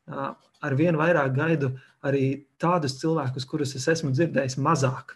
[0.08, 1.72] ar vien vairāk gaidu
[2.06, 2.26] arī
[2.62, 5.16] tādus cilvēkus, kurus es esmu dzirdējis mazāk,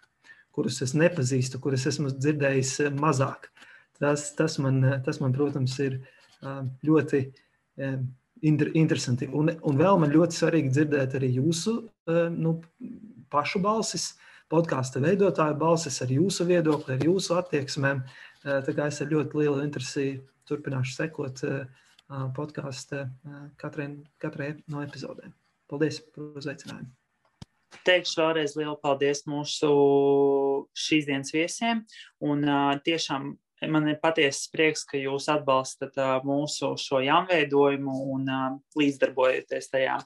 [0.55, 3.51] kurus es nepazīstu, kurus esmu dzirdējis mazāk.
[3.99, 5.99] Tas, tas, man, tas man, protams, ir
[6.87, 7.99] ļoti eh,
[8.47, 9.27] interesanti.
[9.35, 11.75] Un, un vēl man ļoti svarīgi dzirdēt arī jūsu
[12.37, 12.55] nu,
[13.29, 14.13] pašu balsis,
[14.49, 18.01] podkāstu veidotāju balsis, ar jūsu viedokli, ar jūsu attieksmēm.
[18.43, 20.07] Tā kā es ar ļoti lielu interesi
[20.49, 21.43] turpināšu sekot
[22.35, 23.03] podkāstu
[23.61, 25.35] katrai, no epizodēm.
[25.69, 26.89] Paldies par uzaicinājumu!
[27.85, 29.69] Teikšu vēlreiz lielu paldies mūsu
[30.73, 31.83] šīs dienas viesiem.
[32.25, 33.29] Un uh, tiešām
[33.69, 38.47] man ir patiesas prieks, ka jūs atbalstat uh, mūsu šo jaunveidojumu un uh,
[38.79, 39.99] līdzdarbojaties tajā.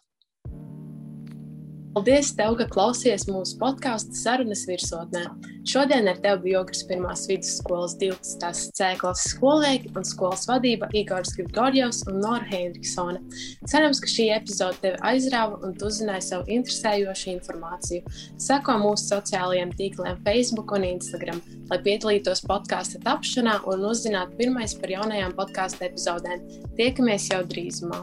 [1.94, 5.28] Paldies, tev, ka klausies mūsu podkāstu sarunas virsotnē.
[5.70, 8.72] Šodien ar tevi Jogras pirmās vidusskolas 12.
[8.74, 13.22] C klases skolnieki un skolas vadība Igors Grigorjevs un Nora Heinriksone.
[13.70, 18.18] Cerams, ka šī epizode tevi aizrāva un tu uzzināji savu interesējošu informāciju.
[18.42, 24.98] Seko mūsu sociālajiem tīkliem Facebook un Instagram, lai piedalītos podkāstu tapšanā un uzzinātu pirmais par
[24.98, 26.42] jaunajām podkāstu epizodēm.
[26.74, 28.02] Tiekamies jau drīzumā!